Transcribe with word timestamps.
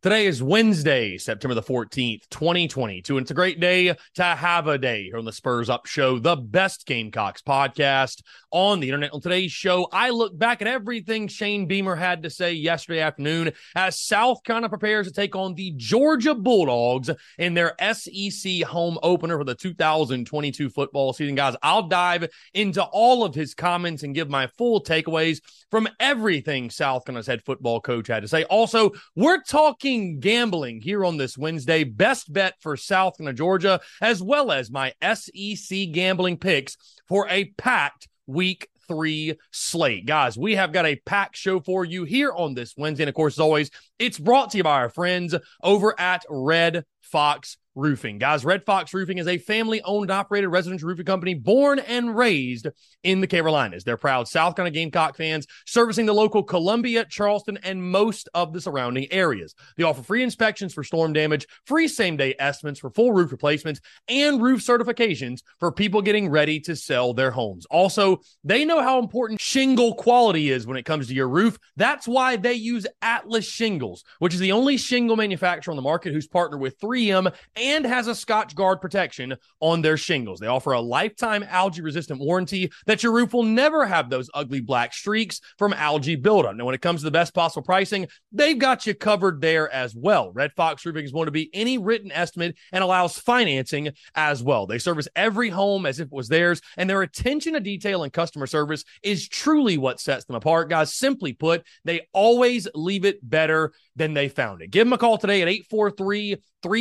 Today 0.00 0.26
is 0.26 0.40
Wednesday, 0.40 1.18
September 1.18 1.56
the 1.56 1.62
14th, 1.62 2.20
2022, 2.30 3.16
and 3.16 3.24
it's 3.24 3.32
a 3.32 3.34
great 3.34 3.58
day 3.58 3.96
to 4.14 4.22
have 4.22 4.68
a 4.68 4.78
day 4.78 5.02
here 5.02 5.16
on 5.16 5.24
the 5.24 5.32
Spurs 5.32 5.68
Up 5.68 5.86
Show, 5.86 6.20
the 6.20 6.36
best 6.36 6.86
Gamecocks 6.86 7.42
podcast 7.42 8.22
on 8.52 8.78
the 8.78 8.86
internet. 8.86 9.12
On 9.12 9.20
today's 9.20 9.50
show, 9.50 9.88
I 9.90 10.10
look 10.10 10.38
back 10.38 10.62
at 10.62 10.68
everything 10.68 11.26
Shane 11.26 11.66
Beamer 11.66 11.96
had 11.96 12.22
to 12.22 12.30
say 12.30 12.52
yesterday 12.52 13.00
afternoon 13.00 13.50
as 13.74 13.98
South 13.98 14.44
Carolina 14.44 14.68
prepares 14.68 15.08
to 15.08 15.12
take 15.12 15.34
on 15.34 15.54
the 15.54 15.72
Georgia 15.76 16.36
Bulldogs 16.36 17.10
in 17.36 17.54
their 17.54 17.74
SEC 17.92 18.62
home 18.62 18.98
opener 19.02 19.36
for 19.36 19.42
the 19.42 19.56
2022 19.56 20.70
football 20.70 21.12
season. 21.12 21.34
Guys, 21.34 21.56
I'll 21.60 21.88
dive 21.88 22.28
into 22.54 22.84
all 22.84 23.24
of 23.24 23.34
his 23.34 23.52
comments 23.52 24.04
and 24.04 24.14
give 24.14 24.30
my 24.30 24.46
full 24.46 24.80
takeaways 24.80 25.40
from 25.72 25.88
everything 25.98 26.70
South 26.70 27.04
Carolina's 27.04 27.26
head 27.26 27.42
football 27.44 27.80
coach 27.80 28.06
had 28.06 28.22
to 28.22 28.28
say. 28.28 28.44
Also, 28.44 28.92
we're 29.16 29.42
talking 29.42 29.87
talking 29.88 30.20
gambling 30.20 30.80
here 30.82 31.02
on 31.04 31.16
this 31.16 31.38
Wednesday. 31.38 31.82
Best 31.82 32.30
bet 32.30 32.54
for 32.60 32.76
South 32.76 33.16
Carolina, 33.16 33.34
Georgia, 33.34 33.80
as 34.02 34.22
well 34.22 34.52
as 34.52 34.70
my 34.70 34.92
SEC 35.14 35.92
gambling 35.92 36.36
picks 36.36 36.76
for 37.08 37.26
a 37.30 37.46
packed 37.56 38.06
week 38.26 38.68
three 38.86 39.34
slate. 39.50 40.04
Guys, 40.06 40.36
we 40.36 40.56
have 40.56 40.72
got 40.72 40.84
a 40.84 40.96
packed 41.06 41.36
show 41.36 41.60
for 41.60 41.86
you 41.86 42.04
here 42.04 42.32
on 42.32 42.52
this 42.54 42.74
Wednesday. 42.76 43.04
And 43.04 43.08
of 43.08 43.14
course, 43.14 43.34
as 43.34 43.40
always, 43.40 43.70
it's 43.98 44.18
brought 44.18 44.50
to 44.50 44.58
you 44.58 44.62
by 44.62 44.74
our 44.74 44.90
friends 44.90 45.34
over 45.62 45.98
at 45.98 46.22
Red 46.28 46.84
Fox 47.10 47.56
Roofing. 47.78 48.18
Guys, 48.18 48.44
Red 48.44 48.64
Fox 48.64 48.92
Roofing 48.92 49.18
is 49.18 49.28
a 49.28 49.38
family 49.38 49.80
owned 49.82 50.10
operated 50.10 50.50
residential 50.50 50.88
roofing 50.88 51.06
company 51.06 51.34
born 51.34 51.78
and 51.78 52.16
raised 52.16 52.66
in 53.04 53.20
the 53.20 53.26
Carolinas. 53.28 53.84
They're 53.84 53.96
proud 53.96 54.26
South 54.26 54.56
Carolina 54.56 54.74
Gamecock 54.74 55.16
fans 55.16 55.46
servicing 55.64 56.04
the 56.04 56.12
local 56.12 56.42
Columbia, 56.42 57.04
Charleston, 57.04 57.56
and 57.62 57.80
most 57.80 58.28
of 58.34 58.52
the 58.52 58.60
surrounding 58.60 59.06
areas. 59.12 59.54
They 59.76 59.84
offer 59.84 60.02
free 60.02 60.24
inspections 60.24 60.74
for 60.74 60.82
storm 60.82 61.12
damage, 61.12 61.46
free 61.66 61.86
same 61.86 62.16
day 62.16 62.34
estimates 62.40 62.80
for 62.80 62.90
full 62.90 63.12
roof 63.12 63.30
replacements, 63.30 63.80
and 64.08 64.42
roof 64.42 64.60
certifications 64.60 65.42
for 65.60 65.70
people 65.70 66.02
getting 66.02 66.28
ready 66.28 66.58
to 66.60 66.74
sell 66.74 67.14
their 67.14 67.30
homes. 67.30 67.64
Also, 67.66 68.20
they 68.42 68.64
know 68.64 68.82
how 68.82 68.98
important 68.98 69.40
shingle 69.40 69.94
quality 69.94 70.50
is 70.50 70.66
when 70.66 70.76
it 70.76 70.84
comes 70.84 71.06
to 71.06 71.14
your 71.14 71.28
roof. 71.28 71.56
That's 71.76 72.08
why 72.08 72.34
they 72.34 72.54
use 72.54 72.88
Atlas 73.02 73.48
Shingles, 73.48 74.02
which 74.18 74.34
is 74.34 74.40
the 74.40 74.50
only 74.50 74.76
shingle 74.76 75.14
manufacturer 75.14 75.70
on 75.70 75.76
the 75.76 75.82
market 75.82 76.12
who's 76.12 76.26
partnered 76.26 76.60
with 76.60 76.80
3M 76.98 77.32
and 77.56 77.84
has 77.84 78.08
a 78.08 78.12
Scotchgard 78.12 78.80
protection 78.80 79.36
on 79.60 79.82
their 79.82 79.96
shingles. 79.96 80.40
They 80.40 80.46
offer 80.46 80.72
a 80.72 80.80
lifetime 80.80 81.44
algae 81.48 81.82
resistant 81.82 82.20
warranty 82.20 82.70
that 82.86 83.02
your 83.02 83.12
roof 83.12 83.32
will 83.32 83.44
never 83.44 83.86
have 83.86 84.10
those 84.10 84.30
ugly 84.34 84.60
black 84.60 84.92
streaks 84.92 85.40
from 85.58 85.72
algae 85.72 86.16
buildup. 86.16 86.56
Now, 86.56 86.64
when 86.64 86.74
it 86.74 86.82
comes 86.82 87.00
to 87.00 87.04
the 87.04 87.10
best 87.10 87.34
possible 87.34 87.62
pricing, 87.62 88.08
they've 88.32 88.58
got 88.58 88.86
you 88.86 88.94
covered 88.94 89.40
there 89.40 89.72
as 89.72 89.94
well. 89.94 90.32
Red 90.32 90.52
Fox 90.56 90.84
Roofing 90.84 91.04
is 91.04 91.12
going 91.12 91.26
to 91.26 91.32
be 91.32 91.50
any 91.52 91.78
written 91.78 92.10
estimate 92.12 92.56
and 92.72 92.82
allows 92.82 93.18
financing 93.18 93.90
as 94.14 94.42
well. 94.42 94.66
They 94.66 94.78
service 94.78 95.08
every 95.14 95.50
home 95.50 95.86
as 95.86 96.00
if 96.00 96.06
it 96.06 96.12
was 96.12 96.28
theirs, 96.28 96.60
and 96.76 96.88
their 96.88 97.02
attention 97.02 97.54
to 97.54 97.60
detail 97.60 98.02
and 98.02 98.12
customer 98.12 98.46
service 98.46 98.84
is 99.02 99.28
truly 99.28 99.78
what 99.78 100.00
sets 100.00 100.24
them 100.24 100.36
apart. 100.36 100.68
Guys, 100.68 100.94
simply 100.94 101.32
put, 101.32 101.64
they 101.84 102.06
always 102.12 102.68
leave 102.74 103.04
it 103.04 103.18
better 103.28 103.72
than 103.96 104.14
they 104.14 104.28
found 104.28 104.62
it. 104.62 104.70
Give 104.70 104.86
them 104.86 104.92
a 104.92 104.98
call 104.98 105.18
today 105.18 105.42
at 105.42 105.48
843 105.48 106.36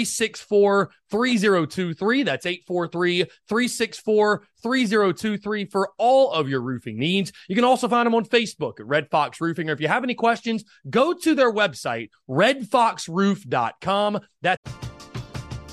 364 0.08 0.92
3023. 1.10 2.24
That's 2.24 2.46
843 2.46 3.24
364 3.48 4.48
3023 4.64 5.66
for 5.66 5.92
all 5.98 6.32
of 6.32 6.50
your 6.50 6.62
roofing 6.62 6.98
needs. 6.98 7.32
You 7.48 7.56
can 7.56 7.66
also 7.66 7.88
find 7.88 8.06
them 8.06 8.16
on 8.16 8.26
Facebook 8.26 8.80
at 8.80 8.88
Red 8.88 9.10
Fox 9.10 9.40
Roofing. 9.40 9.70
Or 9.70 9.74
if 9.74 9.80
you 9.80 9.88
have 9.88 10.04
any 10.04 10.16
questions, 10.16 10.64
go 10.90 11.14
to 11.14 11.36
their 11.36 11.54
website, 11.54 12.10
redfoxroof.com. 12.30 14.20
That's 14.42 14.62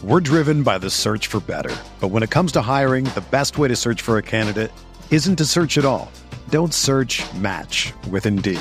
we're 0.05 0.21
driven 0.21 0.63
by 0.63 0.77
the 0.77 0.91
search 0.91 1.29
for 1.29 1.41
better. 1.41 1.75
But 1.99 2.09
when 2.09 2.23
it 2.23 2.31
comes 2.31 2.53
to 2.53 2.61
hiring, 2.61 3.07
the 3.07 3.25
best 3.31 3.57
way 3.57 3.69
to 3.69 3.77
search 3.77 4.03
for 4.03 4.19
a 4.19 4.23
candidate 4.23 4.71
isn't 5.11 5.37
to 5.37 5.47
search 5.47 5.79
at 5.79 5.87
all. 5.87 6.13
Don't 6.51 6.75
search 6.75 7.23
match 7.37 7.95
with 8.11 8.27
Indeed. 8.27 8.61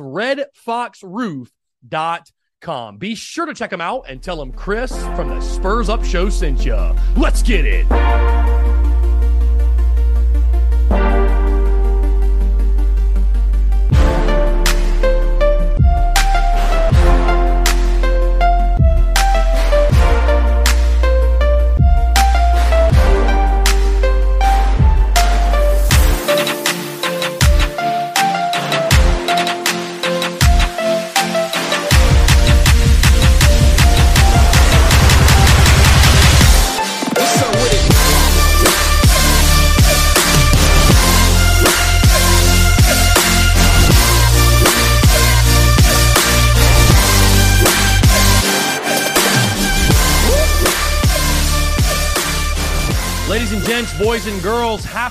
redfoxroof.com. 0.00 2.98
Be 2.98 3.14
sure 3.14 3.46
to 3.46 3.54
check 3.54 3.70
them 3.70 3.80
out 3.80 4.04
and 4.08 4.22
tell 4.22 4.36
them 4.36 4.52
Chris 4.52 4.92
from 5.16 5.28
the 5.28 5.40
Spurs 5.40 5.88
Up 5.88 6.04
Show 6.04 6.28
sent 6.28 6.64
you. 6.64 6.76
Let's 7.16 7.42
get 7.42 7.64
it. 7.64 8.59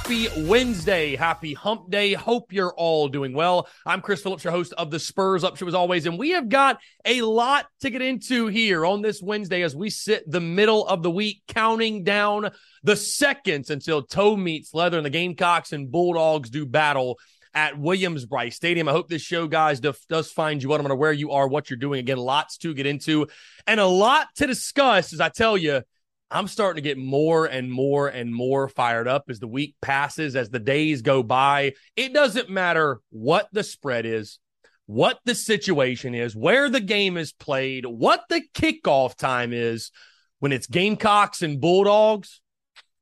Happy 0.09 0.27
Wednesday, 0.47 1.15
happy 1.15 1.53
hump 1.53 1.91
day. 1.91 2.13
Hope 2.13 2.51
you're 2.51 2.73
all 2.73 3.09
doing 3.09 3.31
well. 3.31 3.67
I'm 3.85 4.01
Chris 4.01 4.23
Phillips, 4.23 4.43
your 4.43 4.49
host 4.49 4.73
of 4.75 4.89
the 4.89 4.97
Spurs 4.97 5.43
Up 5.43 5.55
Show 5.55 5.67
as 5.67 5.75
always, 5.75 6.07
and 6.07 6.17
we 6.17 6.31
have 6.31 6.49
got 6.49 6.79
a 7.05 7.21
lot 7.21 7.67
to 7.81 7.91
get 7.91 8.01
into 8.01 8.47
here 8.47 8.87
on 8.87 9.03
this 9.03 9.21
Wednesday 9.21 9.61
as 9.61 9.75
we 9.75 9.91
sit 9.91 10.23
the 10.25 10.39
middle 10.39 10.87
of 10.87 11.03
the 11.03 11.11
week, 11.11 11.43
counting 11.47 12.03
down 12.03 12.49
the 12.81 12.95
seconds 12.95 13.69
until 13.69 14.01
toe 14.01 14.35
meets 14.35 14.73
leather 14.73 14.97
and 14.97 15.05
the 15.05 15.11
Gamecocks 15.11 15.73
and 15.73 15.91
Bulldogs 15.91 16.49
do 16.49 16.65
battle 16.65 17.19
at 17.53 17.77
Williams 17.77 18.25
Brice 18.25 18.55
Stadium. 18.55 18.89
I 18.89 18.93
hope 18.93 19.09
this 19.09 19.21
show, 19.21 19.45
guys, 19.45 19.79
does 19.79 20.31
find 20.31 20.63
you 20.63 20.73
out. 20.73 20.79
I'm 20.79 20.87
going 20.87 20.89
to 20.89 20.95
where 20.95 21.13
you 21.13 21.33
are, 21.33 21.47
what 21.47 21.69
you're 21.69 21.77
doing. 21.77 21.99
Again, 21.99 22.17
lots 22.17 22.57
to 22.57 22.73
get 22.73 22.87
into 22.87 23.27
and 23.67 23.79
a 23.79 23.85
lot 23.85 24.29
to 24.37 24.47
discuss, 24.47 25.13
as 25.13 25.21
I 25.21 25.29
tell 25.29 25.55
you 25.55 25.83
I'm 26.31 26.47
starting 26.47 26.83
to 26.83 26.87
get 26.87 26.97
more 26.97 27.45
and 27.45 27.71
more 27.71 28.07
and 28.07 28.33
more 28.33 28.67
fired 28.67 29.07
up 29.07 29.25
as 29.29 29.39
the 29.39 29.47
week 29.47 29.75
passes, 29.81 30.35
as 30.35 30.49
the 30.49 30.59
days 30.59 31.01
go 31.01 31.23
by. 31.23 31.73
It 31.95 32.13
doesn't 32.13 32.49
matter 32.49 32.99
what 33.09 33.47
the 33.51 33.63
spread 33.63 34.05
is, 34.05 34.39
what 34.85 35.19
the 35.25 35.33
situation 35.35 36.13
is, 36.13 36.35
where 36.35 36.69
the 36.69 36.81
game 36.81 37.17
is 37.17 37.33
played, 37.33 37.85
what 37.85 38.21
the 38.29 38.43
kickoff 38.53 39.15
time 39.15 39.53
is. 39.53 39.91
When 40.39 40.53
it's 40.53 40.67
Gamecocks 40.67 41.41
and 41.41 41.59
Bulldogs, 41.59 42.41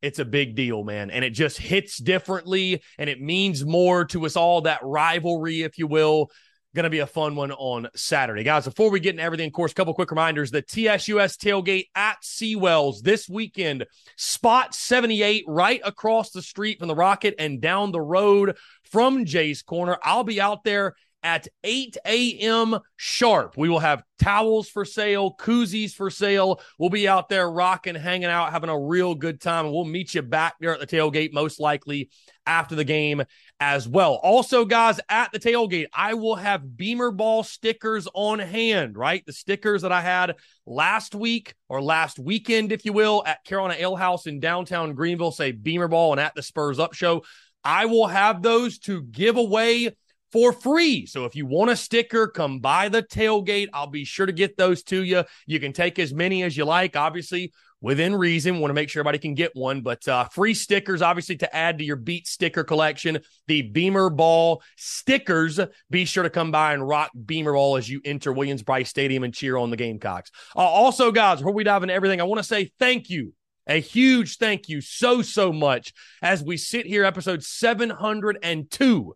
it's 0.01 0.19
a 0.19 0.25
big 0.25 0.55
deal, 0.55 0.83
man. 0.83 1.11
And 1.11 1.23
it 1.25 1.31
just 1.31 1.57
hits 1.57 1.97
differently 1.97 2.81
and 2.97 3.09
it 3.09 3.21
means 3.21 3.65
more 3.65 4.05
to 4.05 4.25
us 4.25 4.35
all 4.35 4.61
that 4.61 4.79
rivalry, 4.83 5.61
if 5.61 5.77
you 5.77 5.87
will. 5.87 6.31
Going 6.75 6.83
to 6.83 6.89
be 6.89 6.99
a 6.99 7.07
fun 7.07 7.35
one 7.35 7.51
on 7.53 7.87
Saturday. 7.95 8.43
Guys, 8.43 8.65
before 8.65 8.91
we 8.91 8.99
get 8.99 9.11
into 9.11 9.23
everything, 9.23 9.47
of 9.47 9.53
course, 9.53 9.71
a 9.71 9.75
couple 9.75 9.93
quick 9.93 10.11
reminders. 10.11 10.51
The 10.51 10.61
TSUS 10.61 11.37
tailgate 11.37 11.87
at 11.95 12.17
Seawells 12.21 13.01
this 13.01 13.27
weekend, 13.27 13.85
spot 14.15 14.75
78 14.75 15.45
right 15.47 15.81
across 15.83 16.31
the 16.31 16.41
street 16.41 16.77
from 16.77 16.87
the 16.87 16.95
Rocket 16.95 17.35
and 17.39 17.61
down 17.61 17.91
the 17.91 18.01
road 18.01 18.57
from 18.83 19.25
Jay's 19.25 19.63
Corner. 19.63 19.97
I'll 20.03 20.25
be 20.25 20.39
out 20.41 20.63
there 20.63 20.93
at 21.23 21.47
8 21.63 21.97
a.m. 22.05 22.79
sharp. 22.95 23.55
We 23.57 23.69
will 23.69 23.79
have 23.79 24.03
towels 24.19 24.69
for 24.69 24.85
sale, 24.85 25.35
koozies 25.37 25.93
for 25.93 26.09
sale. 26.09 26.61
We'll 26.77 26.89
be 26.89 27.07
out 27.07 27.29
there 27.29 27.49
rocking, 27.49 27.95
hanging 27.95 28.29
out, 28.29 28.51
having 28.51 28.69
a 28.69 28.79
real 28.79 29.15
good 29.15 29.41
time. 29.41 29.65
And 29.65 29.73
we'll 29.73 29.85
meet 29.85 30.13
you 30.13 30.21
back 30.21 30.55
there 30.59 30.73
at 30.73 30.79
the 30.79 30.87
tailgate, 30.87 31.33
most 31.33 31.59
likely 31.59 32.09
after 32.45 32.75
the 32.75 32.83
game 32.83 33.23
as 33.59 33.87
well. 33.87 34.15
Also, 34.15 34.63
guys, 34.63 34.99
at 35.09 35.31
the 35.31 35.39
tailgate, 35.39 35.87
I 35.93 36.13
will 36.13 36.35
have 36.35 36.77
Beamer 36.77 37.11
Ball 37.11 37.43
stickers 37.43 38.07
on 38.13 38.39
hand, 38.39 38.97
right? 38.97 39.25
The 39.25 39.33
stickers 39.33 39.81
that 39.81 39.91
I 39.91 40.01
had 40.01 40.35
last 40.65 41.15
week 41.15 41.55
or 41.67 41.81
last 41.81 42.19
weekend, 42.19 42.71
if 42.71 42.85
you 42.85 42.93
will, 42.93 43.23
at 43.25 43.43
Carolina 43.43 43.75
Ale 43.77 43.95
House 43.95 44.27
in 44.27 44.39
downtown 44.39 44.93
Greenville 44.93 45.31
say 45.31 45.51
Beamer 45.51 45.87
Ball 45.87 46.13
and 46.13 46.21
at 46.21 46.35
the 46.35 46.43
Spurs 46.43 46.79
Up 46.79 46.93
Show. 46.93 47.23
I 47.63 47.85
will 47.85 48.07
have 48.07 48.41
those 48.41 48.77
to 48.79 49.01
give 49.01 49.35
away 49.35 49.91
for 50.31 50.51
free. 50.51 51.05
So 51.05 51.25
if 51.25 51.35
you 51.35 51.45
want 51.45 51.71
a 51.71 51.75
sticker, 51.75 52.27
come 52.27 52.59
by 52.59 52.89
the 52.89 53.03
tailgate. 53.03 53.67
I'll 53.73 53.87
be 53.87 54.05
sure 54.05 54.25
to 54.25 54.31
get 54.31 54.57
those 54.57 54.83
to 54.83 55.03
you. 55.03 55.23
You 55.45 55.59
can 55.59 55.73
take 55.73 55.99
as 55.99 56.13
many 56.13 56.43
as 56.43 56.57
you 56.57 56.65
like, 56.65 56.95
obviously 56.95 57.51
within 57.81 58.15
reason. 58.15 58.59
Want 58.59 58.69
to 58.69 58.73
make 58.75 58.89
sure 58.89 59.01
everybody 59.01 59.19
can 59.19 59.33
get 59.33 59.55
one, 59.55 59.81
but 59.81 60.07
uh, 60.07 60.25
free 60.25 60.53
stickers, 60.53 61.01
obviously, 61.01 61.37
to 61.37 61.55
add 61.55 61.77
to 61.77 61.83
your 61.83 61.95
Beat 61.95 62.27
sticker 62.27 62.63
collection. 62.63 63.19
The 63.47 63.61
Beamer 63.61 64.09
Ball 64.09 64.61
stickers. 64.75 65.59
Be 65.89 66.05
sure 66.05 66.23
to 66.23 66.29
come 66.29 66.51
by 66.51 66.73
and 66.73 66.87
rock 66.87 67.11
Beamer 67.25 67.53
Ball 67.53 67.77
as 67.77 67.89
you 67.89 68.01
enter 68.05 68.31
Williams-Brice 68.31 68.89
Stadium 68.89 69.23
and 69.23 69.33
cheer 69.33 69.57
on 69.57 69.69
the 69.69 69.77
Gamecocks. 69.77 70.31
Uh, 70.55 70.59
also, 70.59 71.11
guys, 71.11 71.39
before 71.39 71.53
we 71.53 71.63
dive 71.63 71.83
into 71.83 71.93
everything, 71.93 72.21
I 72.21 72.25
want 72.25 72.39
to 72.39 72.43
say 72.43 72.71
thank 72.79 73.09
you. 73.09 73.33
A 73.69 73.81
huge 73.81 74.37
thank 74.37 74.69
you 74.69 74.79
so, 74.79 75.21
so 75.21 75.51
much 75.51 75.91
as 76.21 76.41
we 76.41 76.55
sit 76.55 76.85
here, 76.85 77.03
episode 77.03 77.43
702 77.43 79.13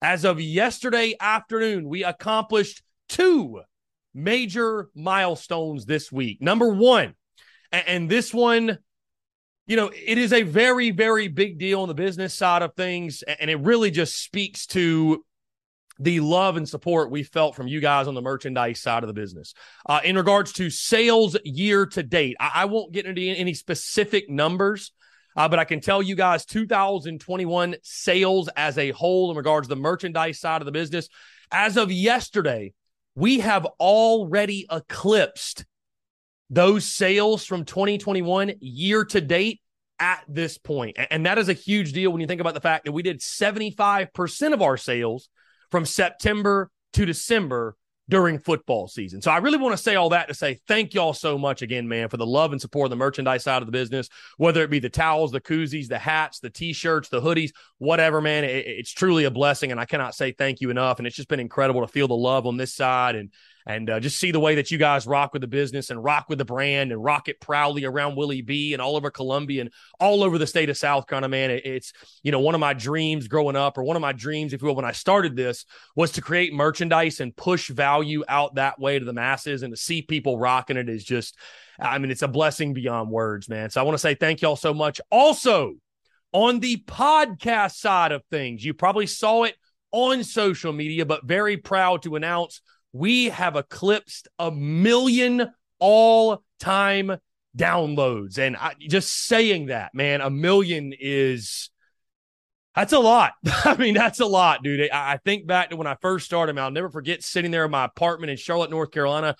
as 0.00 0.24
of 0.24 0.40
yesterday 0.40 1.14
afternoon, 1.20 1.88
we 1.88 2.04
accomplished 2.04 2.82
two 3.08 3.62
major 4.14 4.88
milestones 4.94 5.86
this 5.86 6.12
week. 6.12 6.40
Number 6.40 6.68
one, 6.68 7.14
and 7.72 8.08
this 8.08 8.32
one, 8.32 8.78
you 9.66 9.76
know, 9.76 9.90
it 9.94 10.18
is 10.18 10.32
a 10.32 10.42
very, 10.42 10.90
very 10.90 11.28
big 11.28 11.58
deal 11.58 11.82
on 11.82 11.88
the 11.88 11.94
business 11.94 12.34
side 12.34 12.62
of 12.62 12.74
things. 12.74 13.22
And 13.22 13.50
it 13.50 13.60
really 13.60 13.90
just 13.90 14.22
speaks 14.22 14.66
to 14.68 15.24
the 15.98 16.20
love 16.20 16.56
and 16.56 16.68
support 16.68 17.10
we 17.10 17.22
felt 17.22 17.56
from 17.56 17.66
you 17.66 17.80
guys 17.80 18.06
on 18.06 18.14
the 18.14 18.22
merchandise 18.22 18.80
side 18.80 19.02
of 19.02 19.08
the 19.08 19.14
business. 19.14 19.52
Uh, 19.86 20.00
in 20.04 20.16
regards 20.16 20.52
to 20.54 20.70
sales 20.70 21.36
year 21.44 21.86
to 21.86 22.02
date, 22.02 22.36
I, 22.40 22.50
I 22.54 22.64
won't 22.66 22.92
get 22.92 23.04
into 23.04 23.20
any 23.20 23.52
specific 23.52 24.30
numbers 24.30 24.92
uh, 25.38 25.48
but 25.48 25.60
I 25.60 25.64
can 25.64 25.80
tell 25.80 26.02
you 26.02 26.16
guys 26.16 26.44
2021 26.44 27.76
sales 27.82 28.48
as 28.56 28.76
a 28.76 28.90
whole 28.90 29.30
in 29.30 29.36
regards 29.36 29.68
to 29.68 29.74
the 29.74 29.80
merchandise 29.80 30.40
side 30.40 30.60
of 30.60 30.66
the 30.66 30.72
business, 30.72 31.08
as 31.52 31.76
of 31.76 31.92
yesterday, 31.92 32.72
we 33.14 33.38
have 33.38 33.64
already 33.78 34.66
eclipsed 34.68 35.64
those 36.50 36.84
sales 36.84 37.44
from 37.44 37.64
2021 37.64 38.54
year 38.60 39.04
to 39.04 39.20
date 39.20 39.60
at 40.00 40.24
this 40.26 40.58
point. 40.58 40.96
And 41.08 41.24
that 41.24 41.38
is 41.38 41.48
a 41.48 41.52
huge 41.52 41.92
deal 41.92 42.10
when 42.10 42.20
you 42.20 42.26
think 42.26 42.40
about 42.40 42.54
the 42.54 42.60
fact 42.60 42.86
that 42.86 42.92
we 42.92 43.04
did 43.04 43.20
75% 43.20 44.52
of 44.52 44.60
our 44.60 44.76
sales 44.76 45.28
from 45.70 45.84
September 45.84 46.68
to 46.94 47.06
December 47.06 47.76
during 48.08 48.38
football 48.38 48.88
season. 48.88 49.20
So 49.20 49.30
I 49.30 49.38
really 49.38 49.58
want 49.58 49.76
to 49.76 49.82
say 49.82 49.96
all 49.96 50.08
that 50.10 50.28
to 50.28 50.34
say 50.34 50.58
thank 50.66 50.94
y'all 50.94 51.12
so 51.12 51.36
much 51.36 51.62
again, 51.62 51.86
man, 51.86 52.08
for 52.08 52.16
the 52.16 52.26
love 52.26 52.52
and 52.52 52.60
support 52.60 52.86
of 52.86 52.90
the 52.90 52.96
merchandise 52.96 53.44
side 53.44 53.62
of 53.62 53.66
the 53.66 53.72
business, 53.72 54.08
whether 54.38 54.62
it 54.62 54.70
be 54.70 54.78
the 54.78 54.88
towels, 54.88 55.30
the 55.30 55.40
koozies, 55.40 55.88
the 55.88 55.98
hats, 55.98 56.40
the 56.40 56.50
t-shirts, 56.50 57.08
the 57.10 57.20
hoodies, 57.20 57.50
whatever, 57.78 58.20
man. 58.20 58.44
It, 58.44 58.66
it's 58.66 58.92
truly 58.92 59.24
a 59.24 59.30
blessing, 59.30 59.70
and 59.70 59.80
I 59.80 59.84
cannot 59.84 60.14
say 60.14 60.32
thank 60.32 60.60
you 60.60 60.70
enough. 60.70 60.98
And 60.98 61.06
it's 61.06 61.16
just 61.16 61.28
been 61.28 61.40
incredible 61.40 61.82
to 61.82 61.88
feel 61.88 62.08
the 62.08 62.14
love 62.14 62.46
on 62.46 62.56
this 62.56 62.74
side 62.74 63.14
and 63.14 63.30
and 63.68 63.90
uh, 63.90 64.00
just 64.00 64.18
see 64.18 64.30
the 64.32 64.40
way 64.40 64.54
that 64.54 64.70
you 64.70 64.78
guys 64.78 65.06
rock 65.06 65.34
with 65.34 65.42
the 65.42 65.46
business 65.46 65.90
and 65.90 66.02
rock 66.02 66.30
with 66.30 66.38
the 66.38 66.44
brand 66.44 66.90
and 66.90 67.04
rock 67.04 67.28
it 67.28 67.38
proudly 67.38 67.84
around 67.84 68.16
Willie 68.16 68.40
B 68.40 68.72
and 68.72 68.80
all 68.80 68.96
over 68.96 69.10
Columbia 69.10 69.60
and 69.60 69.70
all 70.00 70.24
over 70.24 70.38
the 70.38 70.46
state 70.46 70.70
of 70.70 70.78
South 70.78 71.06
Carolina, 71.06 71.28
man. 71.28 71.50
It, 71.50 71.66
it's, 71.66 71.92
you 72.22 72.32
know, 72.32 72.40
one 72.40 72.54
of 72.54 72.60
my 72.60 72.72
dreams 72.72 73.28
growing 73.28 73.56
up, 73.56 73.76
or 73.76 73.82
one 73.82 73.94
of 73.94 74.00
my 74.00 74.14
dreams, 74.14 74.54
if 74.54 74.62
you 74.62 74.68
will, 74.68 74.74
when 74.74 74.86
I 74.86 74.92
started 74.92 75.36
this 75.36 75.66
was 75.94 76.12
to 76.12 76.22
create 76.22 76.54
merchandise 76.54 77.20
and 77.20 77.36
push 77.36 77.68
value 77.68 78.24
out 78.26 78.54
that 78.54 78.80
way 78.80 78.98
to 78.98 79.04
the 79.04 79.12
masses 79.12 79.62
and 79.62 79.74
to 79.74 79.76
see 79.76 80.00
people 80.00 80.38
rocking 80.38 80.78
it 80.78 80.88
is 80.88 81.04
just, 81.04 81.36
I 81.78 81.98
mean, 81.98 82.10
it's 82.10 82.22
a 82.22 82.28
blessing 82.28 82.72
beyond 82.72 83.10
words, 83.10 83.50
man. 83.50 83.68
So 83.68 83.82
I 83.82 83.84
want 83.84 83.94
to 83.94 84.00
say 84.00 84.14
thank 84.14 84.40
y'all 84.40 84.56
so 84.56 84.72
much. 84.72 84.98
Also, 85.10 85.74
on 86.32 86.60
the 86.60 86.82
podcast 86.86 87.76
side 87.76 88.12
of 88.12 88.22
things, 88.30 88.64
you 88.64 88.72
probably 88.72 89.06
saw 89.06 89.44
it 89.44 89.56
on 89.92 90.24
social 90.24 90.72
media, 90.72 91.04
but 91.04 91.26
very 91.26 91.58
proud 91.58 92.00
to 92.02 92.16
announce 92.16 92.62
we 92.92 93.26
have 93.26 93.56
eclipsed 93.56 94.28
a 94.38 94.50
million 94.50 95.52
all 95.78 96.42
time 96.58 97.18
downloads. 97.56 98.38
And 98.38 98.56
I, 98.56 98.74
just 98.78 99.26
saying 99.26 99.66
that, 99.66 99.94
man, 99.94 100.20
a 100.20 100.30
million 100.30 100.92
is. 100.98 101.70
That's 102.74 102.92
a 102.92 102.98
lot. 103.00 103.32
I 103.64 103.76
mean, 103.76 103.94
that's 103.94 104.20
a 104.20 104.26
lot, 104.26 104.62
dude. 104.62 104.88
I, 104.90 105.14
I 105.14 105.16
think 105.16 105.46
back 105.46 105.70
to 105.70 105.76
when 105.76 105.88
I 105.88 105.96
first 106.00 106.26
started. 106.26 106.54
man, 106.54 106.64
I'll 106.64 106.70
never 106.70 106.90
forget 106.90 107.24
sitting 107.24 107.50
there 107.50 107.64
in 107.64 107.70
my 107.70 107.84
apartment 107.84 108.30
in 108.30 108.36
Charlotte, 108.36 108.70
North 108.70 108.92
Carolina, 108.92 109.34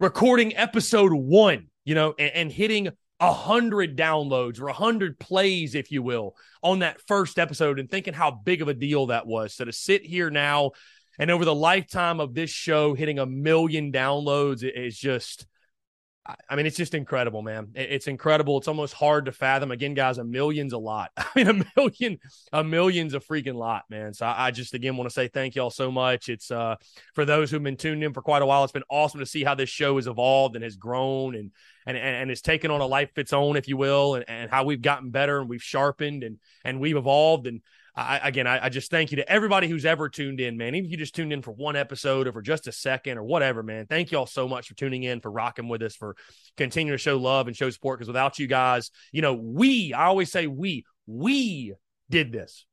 recording 0.00 0.54
episode 0.56 1.12
one, 1.12 1.68
you 1.84 1.94
know, 1.94 2.14
and, 2.18 2.32
and 2.34 2.52
hitting 2.52 2.90
a 3.20 3.32
hundred 3.32 3.96
downloads 3.96 4.60
or 4.60 4.68
a 4.68 4.72
hundred 4.74 5.18
plays, 5.18 5.74
if 5.74 5.90
you 5.90 6.02
will, 6.02 6.34
on 6.62 6.80
that 6.80 7.00
first 7.06 7.38
episode 7.38 7.78
and 7.78 7.90
thinking 7.90 8.12
how 8.12 8.30
big 8.30 8.60
of 8.60 8.68
a 8.68 8.74
deal 8.74 9.06
that 9.06 9.26
was. 9.26 9.54
So 9.54 9.64
to 9.64 9.72
sit 9.72 10.04
here 10.04 10.28
now 10.28 10.72
and 11.18 11.30
over 11.30 11.44
the 11.44 11.54
lifetime 11.54 12.20
of 12.20 12.34
this 12.34 12.50
show, 12.50 12.94
hitting 12.94 13.18
a 13.18 13.26
million 13.26 13.92
downloads 13.92 14.62
is 14.62 14.98
just, 14.98 15.46
I 16.48 16.56
mean, 16.56 16.64
it's 16.64 16.76
just 16.76 16.94
incredible, 16.94 17.42
man. 17.42 17.68
It's 17.74 18.06
incredible. 18.06 18.56
It's 18.56 18.66
almost 18.66 18.94
hard 18.94 19.26
to 19.26 19.32
fathom. 19.32 19.70
Again, 19.70 19.92
guys, 19.92 20.16
a 20.16 20.24
million's 20.24 20.72
a 20.72 20.78
lot. 20.78 21.10
I 21.16 21.26
mean, 21.36 21.48
a 21.48 21.64
million, 21.76 22.18
a 22.50 22.64
million's 22.64 23.12
a 23.12 23.20
freaking 23.20 23.56
lot, 23.56 23.84
man. 23.90 24.14
So 24.14 24.26
I 24.26 24.50
just 24.50 24.72
again 24.72 24.96
want 24.96 25.08
to 25.08 25.12
say 25.12 25.28
thank 25.28 25.54
y'all 25.54 25.68
so 25.68 25.90
much. 25.92 26.30
It's 26.30 26.50
uh 26.50 26.76
for 27.14 27.26
those 27.26 27.50
who've 27.50 27.62
been 27.62 27.76
tuned 27.76 28.02
in 28.02 28.14
for 28.14 28.22
quite 28.22 28.40
a 28.40 28.46
while. 28.46 28.64
It's 28.64 28.72
been 28.72 28.84
awesome 28.88 29.20
to 29.20 29.26
see 29.26 29.44
how 29.44 29.54
this 29.54 29.68
show 29.68 29.96
has 29.96 30.06
evolved 30.06 30.56
and 30.56 30.64
has 30.64 30.76
grown 30.76 31.34
and 31.34 31.50
and 31.86 31.98
and, 31.98 32.16
and 32.16 32.30
has 32.30 32.40
taken 32.40 32.70
on 32.70 32.80
a 32.80 32.86
life 32.86 33.10
of 33.10 33.18
its 33.18 33.34
own, 33.34 33.56
if 33.56 33.68
you 33.68 33.76
will, 33.76 34.14
and, 34.14 34.24
and 34.26 34.50
how 34.50 34.64
we've 34.64 34.82
gotten 34.82 35.10
better 35.10 35.40
and 35.40 35.48
we've 35.50 35.62
sharpened 35.62 36.24
and 36.24 36.38
and 36.64 36.80
we've 36.80 36.96
evolved 36.96 37.46
and 37.46 37.60
I, 37.96 38.28
again, 38.28 38.46
I, 38.48 38.64
I, 38.64 38.68
just 38.70 38.90
thank 38.90 39.12
you 39.12 39.16
to 39.18 39.30
everybody 39.30 39.68
who's 39.68 39.84
ever 39.84 40.08
tuned 40.08 40.40
in, 40.40 40.56
man. 40.56 40.74
Even 40.74 40.86
if 40.86 40.90
you 40.90 40.96
just 40.96 41.14
tuned 41.14 41.32
in 41.32 41.42
for 41.42 41.52
one 41.52 41.76
episode 41.76 42.26
or 42.26 42.32
for 42.32 42.42
just 42.42 42.66
a 42.66 42.72
second 42.72 43.18
or 43.18 43.22
whatever, 43.22 43.62
man. 43.62 43.86
Thank 43.86 44.10
you 44.10 44.18
all 44.18 44.26
so 44.26 44.48
much 44.48 44.66
for 44.66 44.74
tuning 44.74 45.04
in, 45.04 45.20
for 45.20 45.30
rocking 45.30 45.68
with 45.68 45.80
us, 45.82 45.94
for 45.94 46.16
continuing 46.56 46.94
to 46.94 47.02
show 47.02 47.16
love 47.16 47.46
and 47.46 47.56
show 47.56 47.70
support. 47.70 47.98
Because 47.98 48.08
without 48.08 48.38
you 48.40 48.48
guys, 48.48 48.90
you 49.12 49.22
know, 49.22 49.34
we, 49.34 49.92
I 49.92 50.06
always 50.06 50.32
say 50.32 50.48
we, 50.48 50.84
we 51.06 51.74
did 52.10 52.32
this 52.32 52.66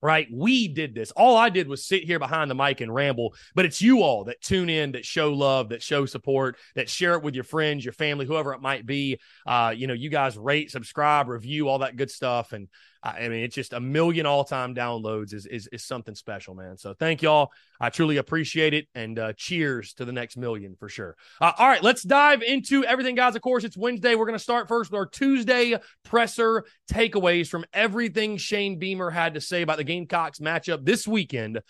right? 0.00 0.28
We 0.32 0.68
did 0.68 0.94
this. 0.94 1.10
All 1.12 1.36
I 1.36 1.48
did 1.48 1.68
was 1.68 1.84
sit 1.84 2.04
here 2.04 2.18
behind 2.18 2.50
the 2.50 2.54
mic 2.54 2.80
and 2.80 2.92
ramble, 2.94 3.34
but 3.54 3.64
it's 3.64 3.82
you 3.82 4.02
all 4.02 4.24
that 4.24 4.40
tune 4.40 4.68
in, 4.68 4.92
that 4.92 5.04
show 5.04 5.32
love, 5.32 5.70
that 5.70 5.82
show 5.82 6.06
support, 6.06 6.56
that 6.76 6.88
share 6.88 7.14
it 7.14 7.22
with 7.22 7.34
your 7.34 7.44
friends, 7.44 7.84
your 7.84 7.92
family, 7.92 8.26
whoever 8.26 8.52
it 8.52 8.62
might 8.62 8.86
be. 8.86 9.18
Uh, 9.46 9.72
you 9.76 9.86
know, 9.86 9.94
you 9.94 10.10
guys 10.10 10.38
rate, 10.38 10.70
subscribe, 10.70 11.28
review, 11.28 11.68
all 11.68 11.80
that 11.80 11.96
good 11.96 12.10
stuff. 12.10 12.52
And 12.52 12.68
I 13.02 13.28
mean, 13.28 13.44
it's 13.44 13.54
just 13.54 13.72
a 13.72 13.80
million 13.80 14.26
all 14.26 14.44
time 14.44 14.74
downloads 14.74 15.32
is, 15.32 15.46
is, 15.46 15.68
is 15.68 15.84
something 15.84 16.14
special, 16.14 16.54
man. 16.54 16.76
So 16.76 16.94
thank 16.94 17.22
y'all. 17.22 17.52
I 17.80 17.90
truly 17.90 18.16
appreciate 18.16 18.74
it. 18.74 18.88
And 18.94 19.18
uh, 19.18 19.32
cheers 19.36 19.94
to 19.94 20.04
the 20.04 20.12
next 20.12 20.36
million 20.36 20.74
for 20.78 20.88
sure. 20.88 21.16
Uh, 21.40 21.52
all 21.56 21.68
right, 21.68 21.82
let's 21.82 22.02
dive 22.02 22.42
into 22.42 22.84
everything, 22.84 23.14
guys. 23.14 23.36
Of 23.36 23.42
course, 23.42 23.62
it's 23.64 23.76
Wednesday. 23.76 24.14
We're 24.14 24.26
going 24.26 24.38
to 24.38 24.42
start 24.42 24.68
first 24.68 24.90
with 24.90 24.98
our 24.98 25.06
Tuesday 25.06 25.76
presser 26.04 26.64
takeaways 26.92 27.48
from 27.48 27.64
everything 27.72 28.36
Shane 28.36 28.78
Beamer 28.78 29.10
had 29.10 29.34
to 29.34 29.40
say 29.40 29.62
about 29.62 29.76
the 29.76 29.84
Gamecocks 29.84 30.40
matchup 30.40 30.84
this 30.84 31.06
weekend 31.06 31.60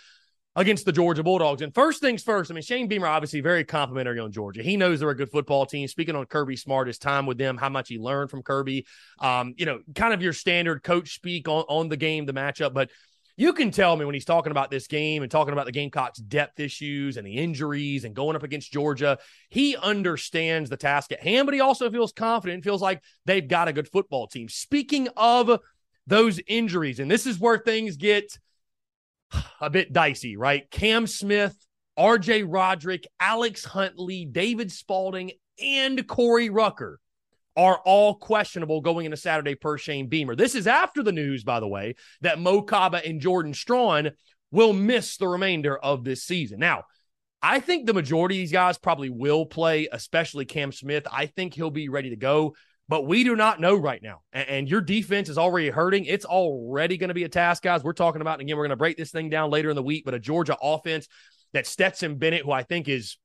against 0.58 0.84
the 0.84 0.90
Georgia 0.90 1.22
Bulldogs. 1.22 1.62
And 1.62 1.72
first 1.72 2.00
things 2.00 2.20
first, 2.24 2.50
I 2.50 2.54
mean, 2.54 2.64
Shane 2.64 2.88
Beamer 2.88 3.06
obviously 3.06 3.40
very 3.40 3.62
complimentary 3.62 4.18
on 4.18 4.32
Georgia. 4.32 4.60
He 4.60 4.76
knows 4.76 4.98
they're 4.98 5.10
a 5.10 5.14
good 5.14 5.30
football 5.30 5.64
team. 5.64 5.86
Speaking 5.86 6.16
on 6.16 6.26
Kirby 6.26 6.56
Smart, 6.56 6.88
his 6.88 6.98
time 6.98 7.26
with 7.26 7.38
them, 7.38 7.56
how 7.56 7.68
much 7.68 7.88
he 7.88 7.96
learned 7.96 8.28
from 8.28 8.42
Kirby, 8.42 8.84
um, 9.20 9.54
you 9.56 9.66
know, 9.66 9.78
kind 9.94 10.12
of 10.12 10.20
your 10.20 10.32
standard 10.32 10.82
coach 10.82 11.14
speak 11.14 11.46
on, 11.46 11.62
on 11.68 11.88
the 11.88 11.96
game, 11.96 12.26
the 12.26 12.32
matchup. 12.32 12.74
But 12.74 12.90
you 13.36 13.52
can 13.52 13.70
tell 13.70 13.94
me 13.94 14.04
when 14.04 14.14
he's 14.14 14.24
talking 14.24 14.50
about 14.50 14.68
this 14.68 14.88
game 14.88 15.22
and 15.22 15.30
talking 15.30 15.52
about 15.52 15.66
the 15.66 15.70
Gamecocks' 15.70 16.18
depth 16.18 16.58
issues 16.58 17.18
and 17.18 17.24
the 17.24 17.36
injuries 17.36 18.04
and 18.04 18.12
going 18.12 18.34
up 18.34 18.42
against 18.42 18.72
Georgia, 18.72 19.16
he 19.50 19.76
understands 19.76 20.68
the 20.68 20.76
task 20.76 21.12
at 21.12 21.22
hand, 21.22 21.46
but 21.46 21.54
he 21.54 21.60
also 21.60 21.88
feels 21.88 22.12
confident, 22.12 22.64
feels 22.64 22.82
like 22.82 23.00
they've 23.26 23.46
got 23.46 23.68
a 23.68 23.72
good 23.72 23.86
football 23.86 24.26
team. 24.26 24.48
Speaking 24.48 25.06
of 25.16 25.60
those 26.08 26.40
injuries, 26.48 26.98
and 26.98 27.08
this 27.08 27.26
is 27.26 27.38
where 27.38 27.58
things 27.58 27.96
get– 27.96 28.36
a 29.60 29.70
bit 29.70 29.92
dicey, 29.92 30.36
right? 30.36 30.70
Cam 30.70 31.06
Smith 31.06 31.56
RJ 31.98 32.44
Roderick, 32.46 33.08
Alex 33.18 33.64
Huntley, 33.64 34.24
David 34.24 34.70
Spalding, 34.70 35.32
and 35.60 36.06
Corey 36.06 36.48
Rucker 36.48 37.00
are 37.56 37.80
all 37.84 38.14
questionable 38.14 38.80
going 38.80 39.04
into 39.04 39.16
Saturday 39.16 39.56
per 39.56 39.76
Shane 39.76 40.06
Beamer. 40.06 40.36
This 40.36 40.54
is 40.54 40.68
after 40.68 41.02
the 41.02 41.10
news, 41.10 41.42
by 41.42 41.58
the 41.58 41.66
way, 41.66 41.96
that 42.20 42.38
Mo 42.38 42.62
Kaba 42.62 43.04
and 43.04 43.20
Jordan 43.20 43.52
Strachan 43.52 44.12
will 44.52 44.72
miss 44.72 45.16
the 45.16 45.26
remainder 45.26 45.76
of 45.76 46.04
this 46.04 46.22
season. 46.22 46.60
Now, 46.60 46.84
I 47.42 47.58
think 47.58 47.86
the 47.86 47.94
majority 47.94 48.36
of 48.36 48.42
these 48.42 48.52
guys 48.52 48.78
probably 48.78 49.10
will 49.10 49.44
play, 49.44 49.88
especially 49.90 50.44
Cam 50.44 50.70
Smith. 50.70 51.04
I 51.10 51.26
think 51.26 51.54
he'll 51.54 51.70
be 51.70 51.88
ready 51.88 52.10
to 52.10 52.16
go, 52.16 52.54
but 52.88 53.06
we 53.06 53.22
do 53.22 53.36
not 53.36 53.60
know 53.60 53.74
right 53.74 54.02
now. 54.02 54.22
And, 54.32 54.68
your 54.68 54.80
defense 54.80 55.28
is 55.28 55.38
already 55.38 55.68
hurting. 55.68 56.04
It's 56.04 56.24
already 56.24 56.96
going 56.96 57.08
to 57.08 57.14
be 57.14 57.24
a 57.24 57.28
task, 57.28 57.62
guys. 57.62 57.84
We're 57.84 57.92
talking 57.92 58.20
about, 58.20 58.34
and 58.34 58.42
again, 58.42 58.56
we're 58.56 58.64
going 58.64 58.70
to 58.70 58.76
break 58.76 58.96
this 58.96 59.10
thing 59.10 59.28
down 59.30 59.50
later 59.50 59.70
in 59.70 59.76
the 59.76 59.82
week, 59.82 60.04
but 60.04 60.14
a 60.14 60.18
Georgia 60.18 60.56
offense 60.60 61.06
that 61.52 61.66
Stetson 61.66 62.16
Bennett, 62.16 62.44
who 62.44 62.52
I 62.52 62.62
think 62.62 62.88
is 62.88 63.18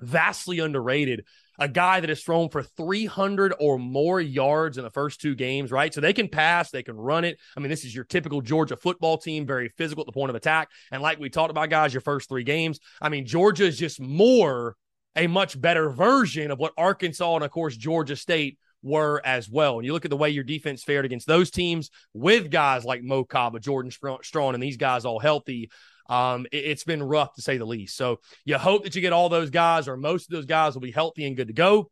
vastly 0.00 0.60
underrated, 0.60 1.24
a 1.58 1.68
guy 1.68 2.00
that 2.00 2.08
has 2.08 2.22
thrown 2.22 2.48
for 2.48 2.62
300 2.62 3.54
or 3.60 3.78
more 3.78 4.20
yards 4.20 4.78
in 4.78 4.84
the 4.84 4.90
first 4.90 5.20
two 5.20 5.34
games, 5.34 5.70
right? 5.70 5.92
So 5.92 6.00
they 6.00 6.12
can 6.12 6.28
pass, 6.28 6.70
they 6.70 6.82
can 6.82 6.96
run 6.96 7.24
it. 7.24 7.38
I 7.56 7.60
mean, 7.60 7.70
this 7.70 7.84
is 7.84 7.94
your 7.94 8.04
typical 8.04 8.40
Georgia 8.40 8.76
football 8.76 9.18
team, 9.18 9.46
very 9.46 9.68
physical 9.76 10.02
at 10.02 10.06
the 10.06 10.12
point 10.12 10.30
of 10.30 10.36
attack. 10.36 10.70
And 10.90 11.02
like 11.02 11.18
we 11.20 11.28
talked 11.28 11.50
about, 11.50 11.70
guys, 11.70 11.92
your 11.92 12.00
first 12.00 12.28
three 12.28 12.44
games, 12.44 12.80
I 13.00 13.10
mean, 13.10 13.26
Georgia 13.26 13.64
is 13.64 13.78
just 13.78 14.00
more 14.00 14.76
a 15.14 15.26
much 15.26 15.60
better 15.60 15.90
version 15.90 16.50
of 16.50 16.58
what 16.58 16.72
Arkansas 16.76 17.34
and, 17.34 17.44
of 17.44 17.50
course, 17.50 17.76
Georgia 17.76 18.16
State 18.16 18.58
were 18.82 19.20
as 19.24 19.48
well. 19.48 19.78
And 19.78 19.86
you 19.86 19.92
look 19.92 20.04
at 20.04 20.10
the 20.10 20.16
way 20.16 20.30
your 20.30 20.44
defense 20.44 20.82
fared 20.82 21.04
against 21.04 21.26
those 21.26 21.50
teams 21.50 21.90
with 22.12 22.50
guys 22.50 22.84
like 22.84 23.02
Mo 23.02 23.24
Kaba, 23.24 23.60
Jordan 23.60 23.90
Strachan, 23.90 24.54
and 24.54 24.62
these 24.62 24.76
guys 24.76 25.04
all 25.04 25.18
healthy. 25.18 25.70
Um, 26.08 26.46
it, 26.52 26.66
has 26.66 26.84
been 26.84 27.02
rough 27.02 27.34
to 27.34 27.42
say 27.42 27.56
the 27.56 27.64
least. 27.64 27.96
So 27.96 28.20
you 28.44 28.58
hope 28.58 28.84
that 28.84 28.94
you 28.94 29.00
get 29.00 29.12
all 29.12 29.28
those 29.28 29.50
guys 29.50 29.88
or 29.88 29.96
most 29.96 30.26
of 30.26 30.34
those 30.34 30.46
guys 30.46 30.74
will 30.74 30.82
be 30.82 30.90
healthy 30.90 31.26
and 31.26 31.36
good 31.36 31.46
to 31.46 31.54
go. 31.54 31.90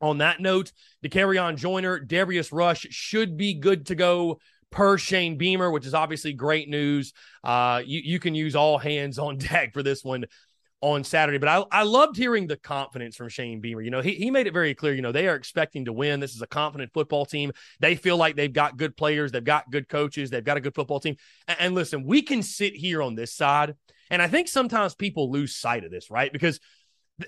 On 0.00 0.18
that 0.18 0.40
note, 0.40 0.72
the 1.02 1.08
carry 1.08 1.38
on 1.38 1.56
joiner, 1.56 2.00
Darius 2.00 2.52
Rush 2.52 2.86
should 2.90 3.36
be 3.36 3.54
good 3.54 3.86
to 3.86 3.94
go 3.94 4.38
per 4.70 4.98
Shane 4.98 5.38
Beamer, 5.38 5.70
which 5.70 5.86
is 5.86 5.94
obviously 5.94 6.32
great 6.32 6.68
news. 6.68 7.12
Uh, 7.44 7.80
you, 7.84 8.00
you 8.02 8.18
can 8.18 8.34
use 8.34 8.56
all 8.56 8.76
hands 8.76 9.18
on 9.18 9.38
deck 9.38 9.72
for 9.72 9.82
this 9.82 10.02
one 10.02 10.24
on 10.80 11.02
Saturday. 11.02 11.38
But 11.38 11.48
I, 11.48 11.64
I 11.70 11.82
loved 11.82 12.16
hearing 12.16 12.46
the 12.46 12.56
confidence 12.56 13.16
from 13.16 13.28
Shane 13.28 13.60
Beamer. 13.60 13.80
You 13.80 13.90
know, 13.90 14.02
he, 14.02 14.14
he 14.14 14.30
made 14.30 14.46
it 14.46 14.52
very 14.52 14.74
clear, 14.74 14.94
you 14.94 15.02
know, 15.02 15.12
they 15.12 15.28
are 15.28 15.34
expecting 15.34 15.86
to 15.86 15.92
win. 15.92 16.20
This 16.20 16.34
is 16.34 16.42
a 16.42 16.46
confident 16.46 16.92
football 16.92 17.24
team. 17.24 17.52
They 17.80 17.94
feel 17.94 18.16
like 18.16 18.36
they've 18.36 18.52
got 18.52 18.76
good 18.76 18.96
players, 18.96 19.32
they've 19.32 19.42
got 19.42 19.70
good 19.70 19.88
coaches, 19.88 20.30
they've 20.30 20.44
got 20.44 20.56
a 20.56 20.60
good 20.60 20.74
football 20.74 21.00
team. 21.00 21.16
And, 21.48 21.58
and 21.60 21.74
listen, 21.74 22.04
we 22.04 22.22
can 22.22 22.42
sit 22.42 22.74
here 22.74 23.02
on 23.02 23.14
this 23.14 23.32
side. 23.32 23.74
And 24.10 24.20
I 24.20 24.28
think 24.28 24.48
sometimes 24.48 24.94
people 24.94 25.30
lose 25.30 25.56
sight 25.56 25.84
of 25.84 25.90
this, 25.90 26.10
right? 26.10 26.32
Because 26.32 26.60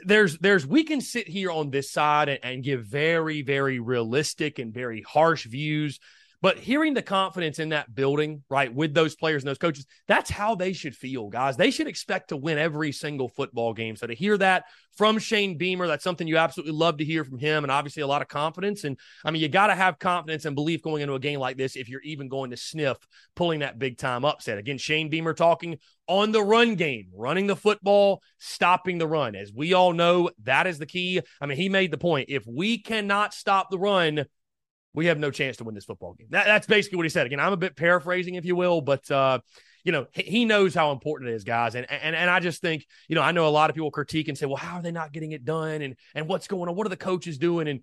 there's 0.05 0.37
there's 0.38 0.67
we 0.67 0.83
can 0.83 1.00
sit 1.00 1.29
here 1.29 1.50
on 1.50 1.71
this 1.71 1.91
side 1.91 2.29
and, 2.29 2.41
and 2.43 2.65
give 2.65 2.85
very, 2.85 3.43
very 3.43 3.79
realistic 3.79 4.59
and 4.59 4.75
very 4.75 5.03
harsh 5.03 5.47
views 5.47 6.00
but 6.43 6.59
hearing 6.59 6.95
the 6.95 7.02
confidence 7.02 7.59
in 7.59 7.71
that 7.71 7.95
building, 7.95 8.43
right, 8.49 8.73
with 8.73 8.95
those 8.95 9.16
players 9.16 9.43
and 9.43 9.49
those 9.49 9.59
coaches, 9.59 9.87
that's 10.07 10.31
how 10.31 10.55
they 10.55 10.73
should 10.73 10.95
feel, 10.95 11.28
guys. 11.28 11.57
They 11.57 11.71
should 11.71 11.87
expect 11.87 12.28
to 12.28 12.37
win 12.37 12.59
every 12.59 12.93
single 12.93 13.28
football 13.28 13.73
game. 13.73 13.97
So 13.97 14.07
to 14.07 14.14
hear 14.14 14.37
that 14.38 14.64
from 14.97 15.19
Shane 15.19 15.59
Beamer, 15.59 15.87
that's 15.87 16.05
something 16.05 16.26
you 16.26 16.38
absolutely 16.38 16.73
love 16.73 16.99
to 16.99 17.05
hear 17.05 17.25
from 17.25 17.38
him, 17.38 17.64
and 17.64 17.71
obviously 17.71 18.02
a 18.02 18.07
lot 18.07 18.23
of 18.23 18.28
confidence. 18.28 18.85
And 18.85 18.99
I 19.25 19.31
mean, 19.31 19.43
you 19.43 19.49
got 19.49 19.69
to 19.69 19.75
have 19.75 19.99
confidence 19.99 20.45
and 20.45 20.55
belief 20.55 20.83
going 20.83 21.02
into 21.02 21.14
a 21.14 21.21
game 21.21 21.40
like 21.40 21.57
this 21.57 21.76
if 21.76 21.88
you're 21.88 22.02
even 22.02 22.28
going 22.28 22.50
to 22.50 22.57
sniff 22.57 22.97
pulling 23.35 23.61
that 23.61 23.78
big 23.78 23.99
time 23.99 24.25
upset. 24.25 24.59
Again, 24.59 24.78
Shane 24.78 25.11
Beamer 25.11 25.35
talking 25.35 25.78
on 26.09 26.33
the 26.33 26.43
run 26.43 26.76
game, 26.76 27.09
running 27.14 27.47
the 27.47 27.57
football, 27.57 28.23
stopping 28.38 28.99
the 28.99 29.09
run. 29.09 29.35
As 29.35 29.52
we 29.52 29.75
all 29.75 29.93
know, 29.93 30.31
that 30.45 30.66
is 30.66 30.78
the 30.78 30.87
key. 30.87 31.21
I 31.40 31.47
mean, 31.47 31.59
he 31.59 31.69
made 31.69 31.90
the 31.90 31.99
point. 31.99 32.31
If 32.31 32.45
we 32.47 32.78
cannot 32.78 33.35
stop 33.35 33.71
the 33.71 33.78
run, 33.78 34.26
we 34.97 35.07
have 35.07 35.19
no 35.19 35.31
chance 35.31 35.59
to 35.59 35.65
win 35.65 35.75
this 35.75 35.85
football 35.85 36.15
game. 36.15 36.29
That, 36.31 36.47
that's 36.47 36.67
basically 36.67 36.97
what 36.97 37.05
he 37.05 37.11
said. 37.11 37.26
Again, 37.26 37.38
I'm 37.38 37.53
a 37.53 37.57
bit 37.57 37.76
paraphrasing, 37.76 38.35
if 38.35 38.45
you 38.45 38.57
will, 38.57 38.81
but 38.81 39.09
uh, 39.11 39.38
you 39.85 39.93
know, 39.93 40.07
he 40.12 40.45
knows 40.45 40.75
how 40.75 40.91
important 40.91 41.31
it 41.31 41.35
is, 41.35 41.45
guys. 41.45 41.76
And 41.76 41.88
and 41.88 42.17
and 42.17 42.29
I 42.29 42.41
just 42.41 42.61
think, 42.61 42.85
you 43.07 43.15
know, 43.15 43.23
I 43.23 43.31
know 43.31 43.47
a 43.47 43.50
lot 43.50 43.71
of 43.71 43.76
people 43.76 43.93
critique 43.93 44.26
and 44.26 44.37
say, 44.37 44.47
well, 44.47 44.57
how 44.57 44.79
are 44.79 44.83
they 44.83 44.91
not 44.91 45.12
getting 45.12 45.31
it 45.31 45.45
done? 45.45 45.83
And 45.83 45.95
and 46.15 46.26
what's 46.26 46.49
going 46.49 46.69
on? 46.69 46.75
What 46.75 46.87
are 46.87 46.91
the 46.91 46.97
coaches 46.97 47.38
doing? 47.38 47.69
And 47.69 47.83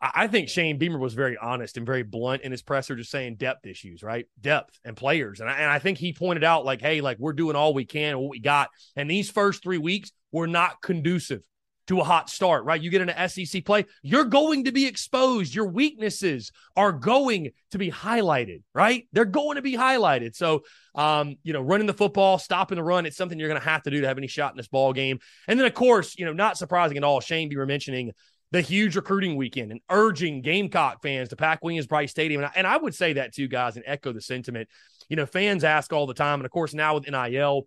I 0.00 0.28
think 0.28 0.48
Shane 0.48 0.78
Beamer 0.78 0.98
was 0.98 1.14
very 1.14 1.36
honest 1.36 1.76
and 1.76 1.84
very 1.84 2.04
blunt 2.04 2.42
in 2.42 2.52
his 2.52 2.62
presser, 2.62 2.94
just 2.94 3.10
saying 3.10 3.34
depth 3.34 3.66
issues, 3.66 4.02
right? 4.02 4.26
Depth 4.40 4.78
and 4.84 4.96
players. 4.96 5.40
And 5.40 5.50
I, 5.50 5.58
and 5.58 5.70
I 5.70 5.80
think 5.80 5.98
he 5.98 6.12
pointed 6.12 6.44
out, 6.44 6.64
like, 6.64 6.80
hey, 6.80 7.00
like 7.00 7.18
we're 7.18 7.32
doing 7.32 7.56
all 7.56 7.74
we 7.74 7.84
can, 7.84 8.18
what 8.18 8.30
we 8.30 8.38
got. 8.38 8.70
And 8.94 9.10
these 9.10 9.28
first 9.28 9.64
three 9.64 9.78
weeks 9.78 10.12
were 10.30 10.46
not 10.46 10.80
conducive 10.80 11.42
to 11.86 12.00
a 12.00 12.04
hot 12.04 12.28
start, 12.28 12.64
right? 12.64 12.80
You 12.80 12.90
get 12.90 13.08
an 13.08 13.28
SEC 13.28 13.64
play, 13.64 13.84
you're 14.02 14.24
going 14.24 14.64
to 14.64 14.72
be 14.72 14.86
exposed. 14.86 15.54
Your 15.54 15.66
weaknesses 15.66 16.50
are 16.76 16.92
going 16.92 17.50
to 17.70 17.78
be 17.78 17.90
highlighted, 17.90 18.62
right? 18.74 19.06
They're 19.12 19.24
going 19.24 19.56
to 19.56 19.62
be 19.62 19.76
highlighted. 19.76 20.34
So, 20.34 20.64
um, 20.94 21.36
you 21.42 21.52
know, 21.52 21.60
running 21.60 21.86
the 21.86 21.94
football, 21.94 22.38
stopping 22.38 22.76
the 22.76 22.82
run, 22.82 23.06
it's 23.06 23.16
something 23.16 23.38
you're 23.38 23.48
going 23.48 23.60
to 23.60 23.68
have 23.68 23.82
to 23.84 23.90
do 23.90 24.00
to 24.00 24.08
have 24.08 24.18
any 24.18 24.26
shot 24.26 24.52
in 24.52 24.56
this 24.56 24.68
ball 24.68 24.92
game. 24.92 25.18
And 25.46 25.58
then, 25.58 25.66
of 25.66 25.74
course, 25.74 26.18
you 26.18 26.24
know, 26.24 26.32
not 26.32 26.58
surprising 26.58 26.96
at 26.96 27.04
all, 27.04 27.20
Shane, 27.20 27.50
you 27.50 27.58
were 27.58 27.66
mentioning 27.66 28.12
the 28.52 28.60
huge 28.60 28.96
recruiting 28.96 29.36
weekend 29.36 29.70
and 29.72 29.80
urging 29.90 30.40
Gamecock 30.40 31.02
fans 31.02 31.28
to 31.30 31.36
pack 31.36 31.62
Williams-Brice 31.62 32.10
Stadium. 32.10 32.42
And 32.42 32.46
I, 32.46 32.52
and 32.56 32.66
I 32.66 32.76
would 32.76 32.94
say 32.94 33.14
that 33.14 33.34
too, 33.34 33.48
guys, 33.48 33.76
and 33.76 33.84
echo 33.86 34.12
the 34.12 34.20
sentiment. 34.20 34.68
You 35.08 35.16
know, 35.16 35.26
fans 35.26 35.64
ask 35.64 35.92
all 35.92 36.06
the 36.06 36.14
time, 36.14 36.40
and 36.40 36.46
of 36.46 36.50
course, 36.50 36.74
now 36.74 36.94
with 36.94 37.08
NIL, 37.08 37.66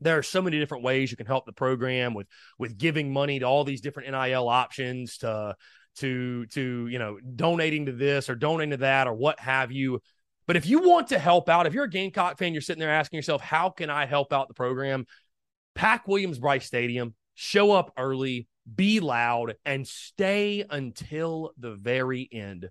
there 0.00 0.18
are 0.18 0.22
so 0.22 0.42
many 0.42 0.58
different 0.58 0.84
ways 0.84 1.10
you 1.10 1.16
can 1.16 1.26
help 1.26 1.46
the 1.46 1.52
program 1.52 2.14
with 2.14 2.26
with 2.58 2.76
giving 2.76 3.12
money 3.12 3.38
to 3.38 3.44
all 3.44 3.64
these 3.64 3.80
different 3.80 4.10
NIL 4.10 4.48
options 4.48 5.18
to 5.18 5.54
to 5.96 6.46
to 6.46 6.86
you 6.88 6.98
know 6.98 7.18
donating 7.34 7.86
to 7.86 7.92
this 7.92 8.28
or 8.28 8.34
donating 8.34 8.70
to 8.72 8.76
that 8.78 9.06
or 9.06 9.14
what 9.14 9.40
have 9.40 9.72
you. 9.72 10.00
But 10.46 10.56
if 10.56 10.66
you 10.66 10.80
want 10.80 11.08
to 11.08 11.18
help 11.18 11.48
out, 11.48 11.66
if 11.66 11.74
you're 11.74 11.84
a 11.84 11.90
Gamecock 11.90 12.38
fan, 12.38 12.52
you're 12.52 12.62
sitting 12.62 12.80
there 12.80 12.90
asking 12.90 13.16
yourself, 13.16 13.42
how 13.42 13.70
can 13.70 13.90
I 13.90 14.06
help 14.06 14.32
out 14.32 14.46
the 14.46 14.54
program? 14.54 15.06
Pack 15.74 16.06
Williams 16.06 16.38
Brice 16.38 16.64
Stadium, 16.64 17.14
show 17.34 17.72
up 17.72 17.92
early, 17.98 18.46
be 18.72 19.00
loud, 19.00 19.56
and 19.64 19.86
stay 19.86 20.64
until 20.70 21.52
the 21.58 21.74
very 21.74 22.28
end 22.30 22.68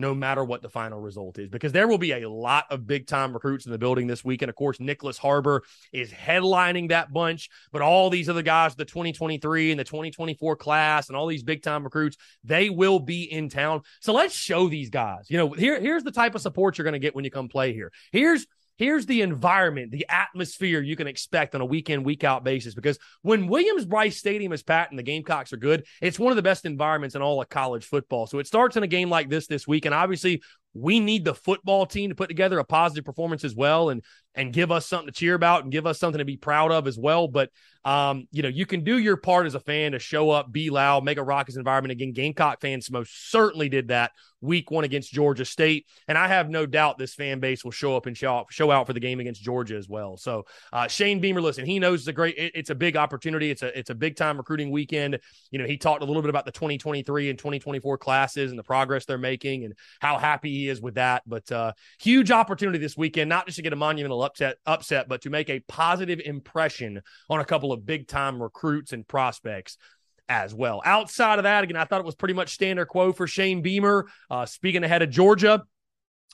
no 0.00 0.14
matter 0.14 0.42
what 0.44 0.62
the 0.62 0.68
final 0.68 1.00
result 1.00 1.38
is, 1.38 1.48
because 1.48 1.72
there 1.72 1.86
will 1.86 1.98
be 1.98 2.12
a 2.12 2.28
lot 2.28 2.64
of 2.70 2.86
big 2.86 3.06
time 3.06 3.32
recruits 3.32 3.66
in 3.66 3.72
the 3.72 3.78
building 3.78 4.06
this 4.06 4.24
week. 4.24 4.42
And 4.42 4.48
of 4.48 4.56
course, 4.56 4.78
Nyckoles 4.78 5.18
Harbor 5.18 5.62
is 5.92 6.10
headlining 6.10 6.88
that 6.88 7.12
bunch, 7.12 7.50
but 7.72 7.82
all 7.82 8.10
these 8.10 8.28
other 8.28 8.42
guys, 8.42 8.74
the 8.74 8.84
2023 8.84 9.70
and 9.70 9.78
the 9.80 9.84
2024 9.84 10.56
class, 10.56 11.08
and 11.08 11.16
all 11.16 11.26
these 11.26 11.42
big 11.42 11.62
time 11.62 11.84
recruits, 11.84 12.16
they 12.42 12.70
will 12.70 12.98
be 12.98 13.24
in 13.24 13.48
town. 13.48 13.82
So 14.00 14.12
let's 14.12 14.34
show 14.34 14.68
these 14.68 14.90
guys. 14.90 15.30
You 15.30 15.38
know, 15.38 15.50
here, 15.50 15.80
here's 15.80 16.04
the 16.04 16.10
type 16.10 16.34
of 16.34 16.40
support 16.40 16.78
you're 16.78 16.84
going 16.84 16.92
to 16.92 16.98
get 16.98 17.14
when 17.14 17.24
you 17.24 17.30
come 17.30 17.48
play 17.48 17.72
here. 17.72 17.92
Here's 18.12 18.46
here's 18.80 19.04
the 19.04 19.20
environment, 19.20 19.90
the 19.90 20.06
atmosphere 20.08 20.80
you 20.80 20.96
can 20.96 21.06
expect 21.06 21.54
on 21.54 21.60
a 21.60 21.64
week 21.66 21.90
in, 21.90 22.02
week 22.02 22.24
out 22.24 22.44
basis. 22.44 22.74
Because 22.74 22.98
when 23.20 23.46
Williams-Brice 23.46 24.16
Stadium 24.16 24.54
is 24.54 24.62
packed 24.62 24.90
and 24.90 24.98
the 24.98 25.02
Gamecocks 25.02 25.52
are 25.52 25.58
good, 25.58 25.84
it's 26.00 26.18
one 26.18 26.32
of 26.32 26.36
the 26.36 26.42
best 26.42 26.64
environments 26.64 27.14
in 27.14 27.20
all 27.20 27.42
of 27.42 27.48
college 27.50 27.84
football. 27.84 28.26
So 28.26 28.38
it 28.38 28.46
starts 28.46 28.78
in 28.78 28.82
a 28.82 28.86
game 28.86 29.10
like 29.10 29.28
this 29.28 29.46
this 29.46 29.68
week. 29.68 29.84
And 29.84 29.94
obviously, 29.94 30.40
we 30.72 30.98
need 30.98 31.26
the 31.26 31.34
football 31.34 31.84
team 31.84 32.08
to 32.08 32.14
put 32.14 32.28
together 32.28 32.58
a 32.58 32.64
positive 32.64 33.04
performance 33.04 33.44
as 33.44 33.54
well 33.54 33.90
and 33.90 34.02
and 34.34 34.52
give 34.52 34.70
us 34.70 34.86
something 34.86 35.08
to 35.08 35.12
cheer 35.12 35.34
about 35.34 35.62
and 35.62 35.72
give 35.72 35.86
us 35.86 35.98
something 35.98 36.18
to 36.18 36.24
be 36.24 36.36
proud 36.36 36.72
of 36.72 36.86
as 36.86 36.98
well. 36.98 37.28
But 37.28 37.50
um, 37.84 38.28
you 38.30 38.42
know, 38.42 38.48
you 38.48 38.66
can 38.66 38.84
do 38.84 38.98
your 38.98 39.16
part 39.16 39.46
as 39.46 39.54
a 39.54 39.60
fan 39.60 39.92
to 39.92 39.98
show 39.98 40.30
up, 40.30 40.52
be 40.52 40.68
loud, 40.68 41.02
make 41.02 41.16
a 41.16 41.22
raucous 41.22 41.56
environment. 41.56 41.92
Again, 41.92 42.12
Gamecock 42.12 42.60
fans 42.60 42.90
most 42.90 43.30
certainly 43.30 43.70
did 43.70 43.88
that 43.88 44.12
week 44.42 44.70
one 44.70 44.84
against 44.84 45.12
Georgia 45.12 45.44
State, 45.44 45.86
and 46.06 46.18
I 46.18 46.28
have 46.28 46.50
no 46.50 46.66
doubt 46.66 46.98
this 46.98 47.14
fan 47.14 47.40
base 47.40 47.64
will 47.64 47.70
show 47.70 47.96
up 47.96 48.06
and 48.06 48.16
show 48.16 48.34
out, 48.34 48.46
show 48.50 48.70
out 48.70 48.86
for 48.86 48.92
the 48.92 49.00
game 49.00 49.18
against 49.20 49.42
Georgia 49.42 49.76
as 49.76 49.88
well. 49.88 50.18
So 50.18 50.44
uh, 50.72 50.88
Shane 50.88 51.20
Beamer, 51.20 51.40
listen, 51.40 51.64
he 51.64 51.78
knows 51.78 52.00
it's 52.00 52.08
a 52.08 52.12
great, 52.12 52.36
it, 52.36 52.52
it's 52.54 52.70
a 52.70 52.74
big 52.74 52.96
opportunity. 52.96 53.50
It's 53.50 53.62
a 53.62 53.78
it's 53.78 53.90
a 53.90 53.94
big 53.94 54.16
time 54.16 54.36
recruiting 54.36 54.70
weekend. 54.70 55.18
You 55.50 55.58
know, 55.58 55.66
he 55.66 55.78
talked 55.78 56.02
a 56.02 56.06
little 56.06 56.22
bit 56.22 56.30
about 56.30 56.44
the 56.44 56.52
2023 56.52 57.30
and 57.30 57.38
2024 57.38 57.96
classes 57.96 58.50
and 58.50 58.58
the 58.58 58.62
progress 58.62 59.06
they're 59.06 59.18
making 59.18 59.64
and 59.64 59.74
how 60.00 60.18
happy 60.18 60.50
he 60.50 60.68
is 60.68 60.82
with 60.82 60.96
that. 60.96 61.22
But 61.26 61.50
uh, 61.50 61.72
huge 61.98 62.30
opportunity 62.30 62.78
this 62.78 62.96
weekend, 62.96 63.30
not 63.30 63.46
just 63.46 63.56
to 63.56 63.62
get 63.62 63.72
a 63.72 63.76
monumental 63.76 64.19
upset, 64.22 64.56
upset, 64.66 65.08
but 65.08 65.22
to 65.22 65.30
make 65.30 65.50
a 65.50 65.60
positive 65.60 66.20
impression 66.20 67.02
on 67.28 67.40
a 67.40 67.44
couple 67.44 67.72
of 67.72 67.84
big 67.86 68.08
time 68.08 68.42
recruits 68.42 68.92
and 68.92 69.06
prospects 69.06 69.76
as 70.28 70.54
well. 70.54 70.80
Outside 70.84 71.38
of 71.38 71.42
that, 71.42 71.64
again, 71.64 71.76
I 71.76 71.84
thought 71.84 72.00
it 72.00 72.06
was 72.06 72.14
pretty 72.14 72.34
much 72.34 72.54
standard 72.54 72.86
quo 72.86 73.12
for 73.12 73.26
Shane 73.26 73.62
Beamer. 73.62 74.06
Uh, 74.30 74.46
speaking 74.46 74.84
ahead 74.84 75.02
of 75.02 75.10
Georgia, 75.10 75.64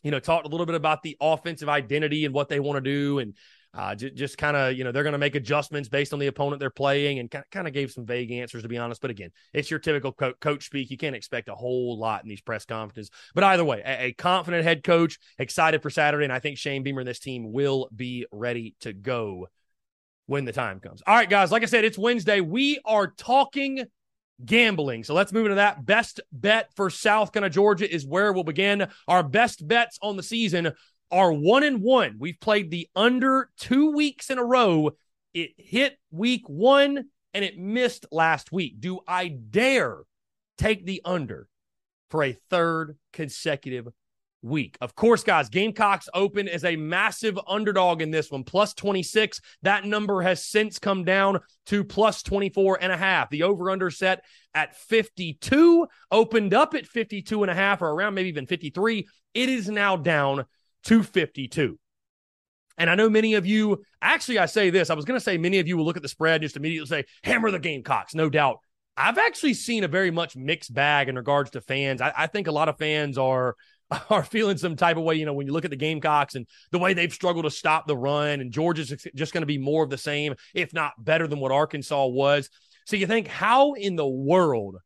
you 0.02 0.10
know, 0.10 0.20
talked 0.20 0.46
a 0.46 0.50
little 0.50 0.66
bit 0.66 0.74
about 0.74 1.02
the 1.02 1.16
offensive 1.20 1.68
identity 1.68 2.26
and 2.26 2.34
what 2.34 2.48
they 2.48 2.60
want 2.60 2.76
to 2.76 2.80
do, 2.90 3.18
and 3.18 3.34
uh, 3.76 3.94
j- 3.94 4.10
just 4.10 4.38
kind 4.38 4.56
of, 4.56 4.72
you 4.72 4.84
know, 4.84 4.90
they're 4.90 5.02
going 5.02 5.12
to 5.12 5.18
make 5.18 5.34
adjustments 5.34 5.88
based 5.88 6.12
on 6.12 6.18
the 6.18 6.28
opponent 6.28 6.60
they're 6.60 6.70
playing, 6.70 7.18
and 7.18 7.30
kind 7.50 7.68
of 7.68 7.74
gave 7.74 7.92
some 7.92 8.06
vague 8.06 8.32
answers 8.32 8.62
to 8.62 8.68
be 8.68 8.78
honest. 8.78 9.00
But 9.00 9.10
again, 9.10 9.30
it's 9.52 9.70
your 9.70 9.78
typical 9.78 10.12
co- 10.12 10.34
coach 10.40 10.64
speak. 10.64 10.90
You 10.90 10.96
can't 10.96 11.14
expect 11.14 11.48
a 11.48 11.54
whole 11.54 11.98
lot 11.98 12.22
in 12.22 12.28
these 12.28 12.40
press 12.40 12.64
conferences. 12.64 13.10
But 13.34 13.44
either 13.44 13.64
way, 13.64 13.82
a-, 13.84 14.06
a 14.06 14.12
confident 14.12 14.64
head 14.64 14.82
coach, 14.82 15.18
excited 15.38 15.82
for 15.82 15.90
Saturday, 15.90 16.24
and 16.24 16.32
I 16.32 16.38
think 16.38 16.58
Shane 16.58 16.82
Beamer 16.82 17.00
and 17.00 17.08
this 17.08 17.20
team 17.20 17.52
will 17.52 17.88
be 17.94 18.26
ready 18.32 18.74
to 18.80 18.92
go 18.92 19.48
when 20.26 20.44
the 20.44 20.52
time 20.52 20.80
comes. 20.80 21.02
All 21.06 21.14
right, 21.14 21.28
guys, 21.28 21.52
like 21.52 21.62
I 21.62 21.66
said, 21.66 21.84
it's 21.84 21.98
Wednesday. 21.98 22.40
We 22.40 22.80
are 22.84 23.08
talking 23.08 23.84
gambling. 24.44 25.04
So 25.04 25.14
let's 25.14 25.32
move 25.32 25.46
into 25.46 25.56
that. 25.56 25.84
Best 25.84 26.20
bet 26.32 26.70
for 26.76 26.90
South 26.90 27.32
Carolina, 27.32 27.52
Georgia 27.52 27.92
is 27.92 28.06
where 28.06 28.32
we'll 28.32 28.44
begin. 28.44 28.88
Our 29.08 29.22
best 29.22 29.66
bets 29.66 29.98
on 30.02 30.16
the 30.16 30.22
season 30.22 30.72
are 31.10 31.32
one 31.32 31.62
and 31.62 31.82
one. 31.82 32.16
We've 32.18 32.40
played 32.40 32.70
the 32.70 32.88
under 32.94 33.50
two 33.58 33.92
weeks 33.92 34.30
in 34.30 34.38
a 34.38 34.44
row. 34.44 34.92
It 35.34 35.50
hit 35.56 35.98
week 36.10 36.48
one 36.48 37.06
and 37.34 37.44
it 37.44 37.58
missed 37.58 38.06
last 38.10 38.52
week. 38.52 38.80
Do 38.80 39.00
I 39.06 39.28
dare 39.28 39.98
take 40.58 40.86
the 40.86 41.02
under 41.04 41.48
for 42.10 42.24
a 42.24 42.36
third 42.50 42.96
consecutive 43.12 43.88
week. 44.42 44.78
Of 44.80 44.94
course, 44.94 45.24
guys, 45.24 45.48
Gamecocks 45.48 46.08
open 46.14 46.48
as 46.48 46.64
a 46.64 46.76
massive 46.76 47.38
underdog 47.46 48.00
in 48.00 48.10
this 48.10 48.30
one, 48.30 48.44
plus 48.44 48.74
26. 48.74 49.40
That 49.62 49.84
number 49.84 50.22
has 50.22 50.44
since 50.44 50.78
come 50.78 51.04
down 51.04 51.40
to 51.66 51.84
plus 51.84 52.22
24 52.22 52.78
and 52.80 52.92
a 52.92 52.96
half. 52.96 53.30
The 53.30 53.42
over 53.42 53.70
under 53.70 53.90
set 53.90 54.24
at 54.54 54.76
52 54.76 55.86
opened 56.10 56.54
up 56.54 56.74
at 56.74 56.86
52 56.86 57.42
and 57.42 57.50
a 57.50 57.54
half 57.54 57.82
or 57.82 57.90
around 57.90 58.14
maybe 58.14 58.28
even 58.28 58.46
53. 58.46 59.06
It 59.34 59.48
is 59.48 59.68
now 59.68 59.96
down 59.96 60.46
to 60.86 61.02
52. 61.02 61.78
And 62.78 62.90
I 62.90 62.94
know 62.94 63.08
many 63.08 63.34
of 63.34 63.46
you, 63.46 63.82
actually, 64.02 64.38
I 64.38 64.46
say 64.46 64.70
this. 64.70 64.90
I 64.90 64.94
was 64.94 65.04
going 65.04 65.18
to 65.18 65.24
say 65.24 65.38
many 65.38 65.58
of 65.58 65.66
you 65.66 65.76
will 65.76 65.84
look 65.84 65.96
at 65.96 66.02
the 66.02 66.08
spread 66.08 66.36
and 66.36 66.42
just 66.42 66.56
immediately 66.56 66.86
say, 66.86 67.04
hammer 67.22 67.50
the 67.50 67.58
Gamecocks, 67.58 68.14
no 68.14 68.28
doubt. 68.28 68.58
I've 68.96 69.18
actually 69.18 69.54
seen 69.54 69.84
a 69.84 69.88
very 69.88 70.10
much 70.10 70.36
mixed 70.36 70.72
bag 70.72 71.08
in 71.08 71.16
regards 71.16 71.50
to 71.50 71.60
fans. 71.60 72.00
I, 72.00 72.12
I 72.16 72.26
think 72.26 72.46
a 72.46 72.52
lot 72.52 72.68
of 72.68 72.78
fans 72.78 73.18
are 73.18 73.56
are 74.10 74.24
feeling 74.24 74.58
some 74.58 74.76
type 74.76 74.96
of 74.96 75.04
way, 75.04 75.14
you 75.14 75.26
know, 75.26 75.32
when 75.32 75.46
you 75.46 75.52
look 75.52 75.64
at 75.64 75.70
the 75.70 75.76
Gamecocks 75.76 76.34
and 76.34 76.46
the 76.72 76.78
way 76.78 76.92
they've 76.92 77.12
struggled 77.12 77.44
to 77.44 77.50
stop 77.50 77.86
the 77.86 77.96
run, 77.96 78.40
and 78.40 78.52
Georgia's 78.52 78.92
just 79.14 79.32
going 79.32 79.42
to 79.42 79.46
be 79.46 79.58
more 79.58 79.84
of 79.84 79.90
the 79.90 79.98
same, 79.98 80.34
if 80.54 80.72
not 80.72 80.92
better 80.98 81.26
than 81.26 81.40
what 81.40 81.52
Arkansas 81.52 82.06
was. 82.06 82.50
So 82.86 82.96
you 82.96 83.06
think, 83.06 83.28
how 83.28 83.74
in 83.74 83.96
the 83.96 84.06
world 84.06 84.76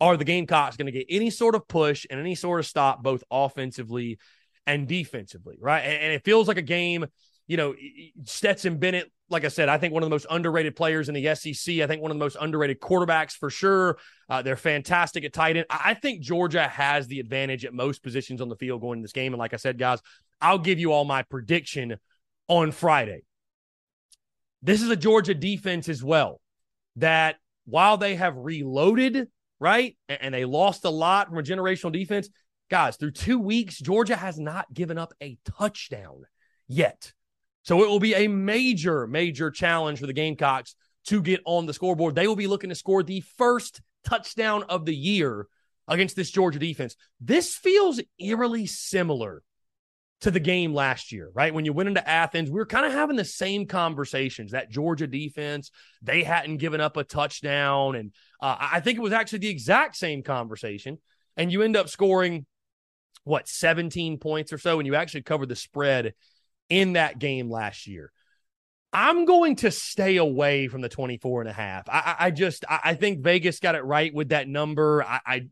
are 0.00 0.16
the 0.16 0.24
Gamecocks 0.24 0.76
going 0.76 0.86
to 0.86 0.92
get 0.92 1.06
any 1.08 1.30
sort 1.30 1.54
of 1.54 1.66
push 1.68 2.06
and 2.10 2.20
any 2.20 2.34
sort 2.34 2.60
of 2.60 2.66
stop, 2.66 3.02
both 3.02 3.24
offensively 3.30 4.18
and 4.66 4.88
defensively, 4.88 5.56
right? 5.60 5.80
And, 5.80 6.02
and 6.04 6.12
it 6.12 6.24
feels 6.24 6.48
like 6.48 6.56
a 6.56 6.62
game, 6.62 7.06
you 7.46 7.56
know, 7.56 7.74
Stetson 8.24 8.78
Bennett 8.78 9.10
like 9.28 9.44
I 9.44 9.48
said, 9.48 9.68
I 9.68 9.78
think 9.78 9.92
one 9.92 10.02
of 10.02 10.06
the 10.06 10.14
most 10.14 10.26
underrated 10.30 10.76
players 10.76 11.08
in 11.08 11.14
the 11.14 11.34
SEC. 11.34 11.80
I 11.80 11.86
think 11.86 12.00
one 12.00 12.10
of 12.10 12.16
the 12.16 12.24
most 12.24 12.36
underrated 12.40 12.80
quarterbacks 12.80 13.32
for 13.32 13.50
sure. 13.50 13.98
Uh, 14.28 14.42
they're 14.42 14.56
fantastic 14.56 15.24
at 15.24 15.32
tight 15.32 15.56
end. 15.56 15.66
I 15.68 15.94
think 15.94 16.20
Georgia 16.20 16.68
has 16.68 17.08
the 17.08 17.18
advantage 17.18 17.64
at 17.64 17.74
most 17.74 18.02
positions 18.02 18.40
on 18.40 18.48
the 18.48 18.56
field 18.56 18.80
going 18.80 18.98
in 18.98 19.02
this 19.02 19.12
game. 19.12 19.32
And 19.32 19.38
like 19.38 19.54
I 19.54 19.56
said, 19.56 19.78
guys, 19.78 20.00
I'll 20.40 20.58
give 20.58 20.78
you 20.78 20.92
all 20.92 21.04
my 21.04 21.22
prediction 21.22 21.96
on 22.48 22.70
Friday. 22.70 23.22
This 24.62 24.82
is 24.82 24.90
a 24.90 24.96
Georgia 24.96 25.34
defense 25.34 25.88
as 25.88 26.02
well 26.02 26.40
that 26.96 27.36
while 27.64 27.96
they 27.96 28.14
have 28.14 28.36
reloaded, 28.36 29.28
right, 29.58 29.96
and 30.08 30.32
they 30.32 30.44
lost 30.44 30.84
a 30.84 30.90
lot 30.90 31.28
from 31.28 31.38
a 31.38 31.42
generational 31.42 31.92
defense, 31.92 32.28
guys, 32.68 32.96
through 32.96 33.12
two 33.12 33.38
weeks, 33.38 33.78
Georgia 33.78 34.16
has 34.16 34.38
not 34.38 34.72
given 34.72 34.98
up 34.98 35.12
a 35.22 35.38
touchdown 35.44 36.24
yet. 36.68 37.12
So 37.62 37.82
it 37.82 37.88
will 37.88 38.00
be 38.00 38.14
a 38.14 38.28
major, 38.28 39.06
major 39.06 39.50
challenge 39.50 40.00
for 40.00 40.06
the 40.06 40.12
Gamecocks 40.12 40.74
to 41.06 41.22
get 41.22 41.40
on 41.44 41.66
the 41.66 41.74
scoreboard. 41.74 42.14
They 42.14 42.28
will 42.28 42.36
be 42.36 42.46
looking 42.46 42.70
to 42.70 42.76
score 42.76 43.02
the 43.02 43.22
first 43.36 43.80
touchdown 44.04 44.64
of 44.64 44.84
the 44.84 44.94
year 44.94 45.48
against 45.88 46.16
this 46.16 46.30
Georgia 46.30 46.58
defense. 46.58 46.96
This 47.20 47.54
feels 47.54 48.00
eerily 48.18 48.66
similar 48.66 49.42
to 50.22 50.30
the 50.30 50.40
game 50.40 50.72
last 50.72 51.12
year, 51.12 51.30
right? 51.34 51.52
When 51.52 51.64
you 51.64 51.72
went 51.72 51.88
into 51.88 52.08
Athens, 52.08 52.50
we 52.50 52.56
were 52.56 52.66
kind 52.66 52.86
of 52.86 52.92
having 52.92 53.16
the 53.16 53.24
same 53.24 53.66
conversations. 53.66 54.52
That 54.52 54.70
Georgia 54.70 55.06
defense, 55.06 55.70
they 56.02 56.22
hadn't 56.22 56.56
given 56.56 56.80
up 56.80 56.96
a 56.96 57.04
touchdown. 57.04 57.96
And 57.96 58.12
uh, 58.40 58.56
I 58.58 58.80
think 58.80 58.98
it 58.98 59.02
was 59.02 59.12
actually 59.12 59.40
the 59.40 59.50
exact 59.50 59.96
same 59.96 60.22
conversation. 60.22 60.98
And 61.36 61.52
you 61.52 61.62
end 61.62 61.76
up 61.76 61.88
scoring, 61.88 62.46
what, 63.26 63.48
17 63.48 64.18
points 64.18 64.52
or 64.52 64.58
so, 64.58 64.78
and 64.78 64.86
you 64.86 64.94
actually 64.94 65.22
covered 65.22 65.48
the 65.48 65.56
spread 65.56 66.14
in 66.68 66.94
that 66.94 67.18
game 67.18 67.50
last 67.50 67.86
year. 67.86 68.12
I'm 68.92 69.24
going 69.24 69.56
to 69.56 69.70
stay 69.70 70.16
away 70.16 70.68
from 70.68 70.80
the 70.80 70.88
24 70.88 71.42
and 71.42 71.50
a 71.50 71.52
half. 71.52 71.88
I, 71.88 72.16
I 72.18 72.30
just, 72.30 72.64
I 72.68 72.94
think 72.94 73.22
Vegas 73.22 73.58
got 73.58 73.74
it 73.74 73.84
right 73.84 74.14
with 74.14 74.30
that 74.30 74.48
number. 74.48 75.02
I, 75.02 75.20
I 75.26 75.46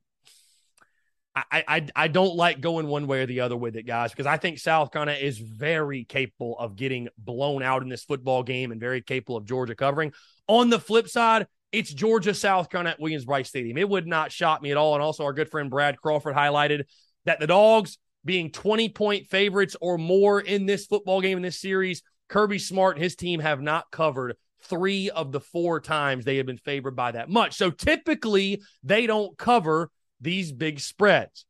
I, 1.36 1.64
I 1.66 1.86
I 1.96 2.08
don't 2.08 2.36
like 2.36 2.60
going 2.60 2.86
one 2.86 3.08
way 3.08 3.22
or 3.22 3.26
the 3.26 3.40
other 3.40 3.56
with 3.56 3.74
it, 3.74 3.82
guys, 3.82 4.12
because 4.12 4.26
I 4.26 4.36
think 4.36 4.60
South 4.60 4.92
Carolina 4.92 5.18
is 5.18 5.38
very 5.38 6.04
capable 6.04 6.56
of 6.58 6.76
getting 6.76 7.08
blown 7.18 7.60
out 7.60 7.82
in 7.82 7.88
this 7.88 8.04
football 8.04 8.44
game 8.44 8.70
and 8.70 8.80
very 8.80 9.02
capable 9.02 9.36
of 9.36 9.44
Georgia 9.44 9.74
covering. 9.74 10.12
On 10.46 10.70
the 10.70 10.78
flip 10.78 11.08
side, 11.08 11.48
it's 11.72 11.92
Georgia 11.92 12.34
South 12.34 12.70
Carolina 12.70 12.90
at 12.90 13.00
Williams-Brice 13.00 13.48
Stadium. 13.48 13.76
It 13.78 13.88
would 13.88 14.06
not 14.06 14.30
shock 14.30 14.62
me 14.62 14.70
at 14.70 14.76
all. 14.76 14.94
And 14.94 15.02
also, 15.02 15.24
our 15.24 15.32
good 15.32 15.50
friend 15.50 15.70
Brad 15.70 16.00
Crawford 16.00 16.36
highlighted 16.36 16.84
that 17.24 17.40
the 17.40 17.46
dogs 17.46 17.98
being 18.24 18.50
20 18.50 18.88
point 18.90 19.26
favorites 19.26 19.76
or 19.80 19.98
more 19.98 20.40
in 20.40 20.66
this 20.66 20.86
football 20.86 21.20
game 21.20 21.38
in 21.38 21.42
this 21.42 21.60
series. 21.60 22.02
Kirby 22.28 22.58
Smart 22.58 22.96
and 22.96 23.02
his 23.02 23.16
team 23.16 23.40
have 23.40 23.60
not 23.60 23.90
covered 23.90 24.36
three 24.62 25.10
of 25.10 25.30
the 25.30 25.40
four 25.40 25.80
times 25.80 26.24
they 26.24 26.38
have 26.38 26.46
been 26.46 26.56
favored 26.56 26.96
by 26.96 27.12
that 27.12 27.28
much. 27.28 27.54
So 27.54 27.70
typically 27.70 28.62
they 28.82 29.06
don't 29.06 29.36
cover 29.36 29.90
these 30.20 30.52
big 30.52 30.80
spreads. 30.80 31.44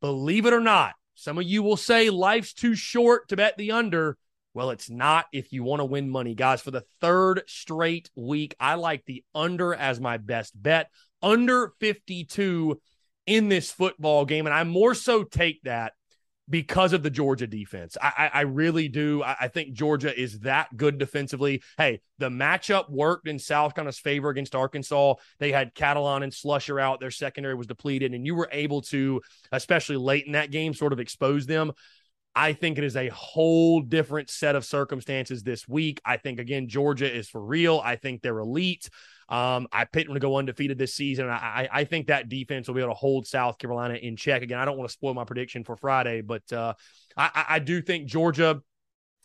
Believe 0.00 0.46
it 0.46 0.52
or 0.52 0.60
not, 0.60 0.94
some 1.14 1.38
of 1.38 1.44
you 1.44 1.62
will 1.62 1.76
say 1.76 2.10
life's 2.10 2.52
too 2.52 2.74
short 2.74 3.28
to 3.28 3.36
bet 3.36 3.56
the 3.56 3.72
under. 3.72 4.16
Well, 4.52 4.70
it's 4.70 4.90
not 4.90 5.26
if 5.32 5.52
you 5.52 5.62
want 5.62 5.80
to 5.80 5.84
win 5.84 6.10
money, 6.10 6.34
guys. 6.34 6.60
For 6.60 6.72
the 6.72 6.84
third 7.00 7.42
straight 7.46 8.10
week, 8.16 8.56
I 8.58 8.74
like 8.74 9.04
the 9.04 9.22
under 9.32 9.74
as 9.74 10.00
my 10.00 10.16
best 10.16 10.60
bet. 10.60 10.90
Under 11.22 11.72
52 11.78 12.80
in 13.30 13.48
this 13.48 13.70
football 13.70 14.24
game. 14.24 14.46
And 14.46 14.54
I 14.54 14.64
more 14.64 14.92
so 14.92 15.22
take 15.22 15.62
that 15.62 15.92
because 16.48 16.92
of 16.92 17.04
the 17.04 17.10
Georgia 17.10 17.46
defense. 17.46 17.96
I, 18.02 18.12
I, 18.34 18.38
I 18.38 18.40
really 18.40 18.88
do. 18.88 19.22
I, 19.22 19.36
I, 19.42 19.48
think 19.48 19.72
Georgia 19.72 20.18
is 20.20 20.40
that 20.40 20.76
good 20.76 20.98
defensively. 20.98 21.62
Hey, 21.78 22.00
the 22.18 22.28
matchup 22.28 22.90
worked 22.90 23.28
in 23.28 23.38
South 23.38 23.76
Carolina's 23.76 24.00
favor 24.00 24.30
against 24.30 24.56
Arkansas. 24.56 25.14
They 25.38 25.52
had 25.52 25.76
Catalon 25.76 26.24
and 26.24 26.32
Slusher 26.32 26.82
out. 26.82 26.98
Their 26.98 27.12
secondary 27.12 27.54
was 27.54 27.68
depleted, 27.68 28.14
and 28.14 28.26
you 28.26 28.34
were 28.34 28.48
able 28.50 28.82
to, 28.82 29.20
especially 29.52 29.96
late 29.96 30.26
in 30.26 30.32
that 30.32 30.50
game, 30.50 30.74
sort 30.74 30.92
of 30.92 30.98
expose 30.98 31.46
them. 31.46 31.70
I 32.34 32.52
think 32.52 32.78
it 32.78 32.84
is 32.84 32.96
a 32.96 33.08
whole 33.08 33.80
different 33.80 34.28
set 34.28 34.56
of 34.56 34.64
circumstances 34.64 35.44
this 35.44 35.68
week. 35.68 36.00
I 36.04 36.16
think, 36.16 36.40
again, 36.40 36.68
Georgia 36.68 37.12
is 37.12 37.28
for 37.28 37.44
real. 37.44 37.80
I 37.84 37.94
think 37.94 38.22
they're 38.22 38.38
elite. 38.38 38.88
Um, 39.30 39.68
I 39.70 39.84
picked 39.84 40.08
them 40.08 40.14
to 40.14 40.20
go 40.20 40.36
undefeated 40.36 40.76
this 40.76 40.94
season. 40.94 41.28
I, 41.28 41.68
I 41.70 41.84
think 41.84 42.08
that 42.08 42.28
defense 42.28 42.66
will 42.66 42.74
be 42.74 42.80
able 42.80 42.90
to 42.90 42.98
hold 42.98 43.28
South 43.28 43.58
Carolina 43.58 43.94
in 43.94 44.16
check. 44.16 44.42
Again, 44.42 44.58
I 44.58 44.64
don't 44.64 44.76
want 44.76 44.88
to 44.90 44.92
spoil 44.92 45.14
my 45.14 45.24
prediction 45.24 45.62
for 45.62 45.76
Friday, 45.76 46.20
but 46.20 46.52
uh, 46.52 46.74
I, 47.16 47.44
I 47.48 47.58
do 47.60 47.80
think 47.80 48.08
Georgia, 48.08 48.60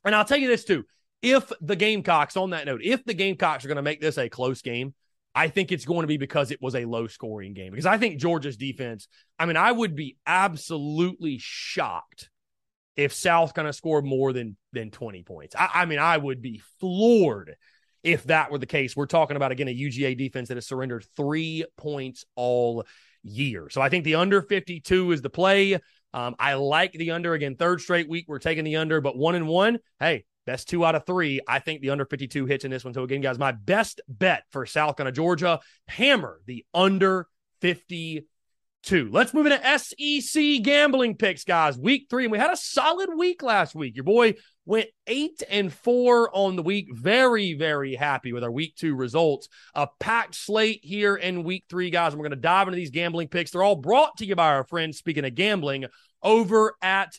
and 0.04 0.16
I'll 0.16 0.26
tell 0.26 0.38
you 0.38 0.48
this 0.48 0.64
too. 0.64 0.86
If 1.24 1.52
the 1.60 1.76
Gamecocks, 1.76 2.38
on 2.38 2.52
that 2.52 2.68
note, 2.68 2.82
if 2.84 3.04
the 3.04 3.16
Gamecocks 3.16 3.66
are 3.66 3.68
going 3.68 3.78
to 3.78 3.82
make 3.82 4.00
this 4.00 4.20
a 4.20 4.30
close 4.30 4.62
game, 4.62 4.94
I 5.34 5.48
think 5.48 5.72
it's 5.72 5.86
going 5.86 6.02
to 6.02 6.08
be 6.08 6.18
because 6.18 6.52
it 6.52 6.62
was 6.62 6.76
a 6.76 6.86
low 6.86 7.08
scoring 7.08 7.56
game. 7.56 7.72
Because 7.72 7.88
I 7.88 7.98
think 7.98 8.20
Georgia's 8.20 8.58
defense, 8.58 9.08
I 9.40 9.48
mean, 9.48 9.58
I 9.58 9.72
would 9.72 9.96
be 9.96 10.18
absolutely 10.28 11.38
shocked 11.40 12.30
if 12.96 13.12
South 13.12 13.54
kind 13.56 13.68
of 13.68 13.76
scored 13.76 14.06
more 14.06 14.34
than 14.34 14.56
than 14.72 14.92
20 14.92 15.24
points. 15.24 15.56
I, 15.58 15.70
I 15.74 15.86
mean, 15.86 16.00
I 16.00 16.16
would 16.16 16.42
be 16.44 16.62
floored 16.80 17.56
if 18.06 18.24
that 18.26 18.52
were 18.52 18.58
the 18.58 18.66
case. 18.66 18.96
We're 18.96 19.08
talking 19.08 19.36
about, 19.36 19.52
again, 19.52 19.68
a 19.68 19.76
UGA 19.76 20.18
defense 20.18 20.48
that 20.48 20.58
has 20.58 20.68
surrendered 20.68 21.06
three 21.18 21.66
points 21.78 22.24
all 22.36 22.86
year. 23.24 23.70
So 23.70 23.82
I 23.82 23.90
think 23.90 24.06
the 24.06 24.16
under 24.16 24.42
52 24.42 25.12
is 25.12 25.22
the 25.22 25.30
play. 25.30 25.80
Um, 26.14 26.36
I 26.40 26.54
like 26.54 26.94
the 26.94 27.12
under 27.12 27.34
again. 27.34 27.56
Third 27.56 27.82
straight 27.82 28.08
week, 28.08 28.26
we're 28.28 28.40
taking 28.40 28.64
the 28.64 28.78
under, 28.78 29.02
but 29.02 29.18
one 29.18 29.36
and 29.36 29.48
one. 29.48 29.80
Hey, 30.00 30.24
best 30.46 30.70
two 30.70 30.86
out 30.86 30.96
of 30.96 31.06
three. 31.06 31.42
I 31.48 31.60
think 31.60 31.82
the 31.82 31.90
under 31.90 32.06
52 32.06 32.46
hits 32.46 32.64
in 32.64 32.72
this 32.72 32.86
one. 32.86 32.94
So 32.94 33.04
again, 33.04 33.22
guys, 33.22 33.38
my 33.38 33.52
best 33.52 34.00
bet 34.08 34.44
for 34.52 34.66
South 34.66 34.96
Carolina, 34.96 35.14
Georgia, 35.16 35.60
hammer 35.88 36.40
the 36.46 36.64
under 36.74 37.28
52. 37.62 38.26
two. 38.84 39.10
Let's 39.12 39.34
move 39.34 39.48
into 39.48 39.80
SEC 39.80 40.62
gambling 40.62 41.16
picks, 41.16 41.44
guys. 41.44 41.78
Week 41.78 42.06
three, 42.10 42.26
and 42.26 42.32
we 42.32 42.38
had 42.38 42.54
a 42.54 42.58
solid 42.58 43.10
week 43.18 43.42
last 43.42 43.74
week. 43.74 43.96
Your 43.96 44.04
boy 44.04 44.36
went 44.66 44.88
eight 45.08 45.44
and 45.50 45.72
four 45.72 46.30
on 46.36 46.56
the 46.56 46.64
week. 46.64 46.88
Very, 46.92 47.54
very 47.54 47.96
happy 47.96 48.34
with 48.34 48.44
our 48.44 48.52
week 48.52 48.76
two 48.76 48.96
results. 48.96 49.48
A 49.74 49.88
packed 50.00 50.36
slate 50.36 50.82
here 50.84 51.16
in 51.16 51.44
week 51.44 51.66
three, 51.70 51.90
guys. 51.90 52.14
And 52.14 52.20
we're 52.20 52.30
going 52.30 52.38
to 52.38 52.42
dive 52.42 52.68
into 52.68 52.76
these 52.76 52.92
gambling 52.92 53.28
picks. 53.28 53.52
They're 53.52 53.64
all 53.64 53.76
brought 53.76 54.18
to 54.18 54.26
you 54.26 54.36
by 54.36 54.54
our 54.54 54.64
friends, 54.64 54.98
speaking 54.98 55.26
of 55.26 55.36
gambling, 55.36 55.86
over 56.22 56.76
at 56.82 57.18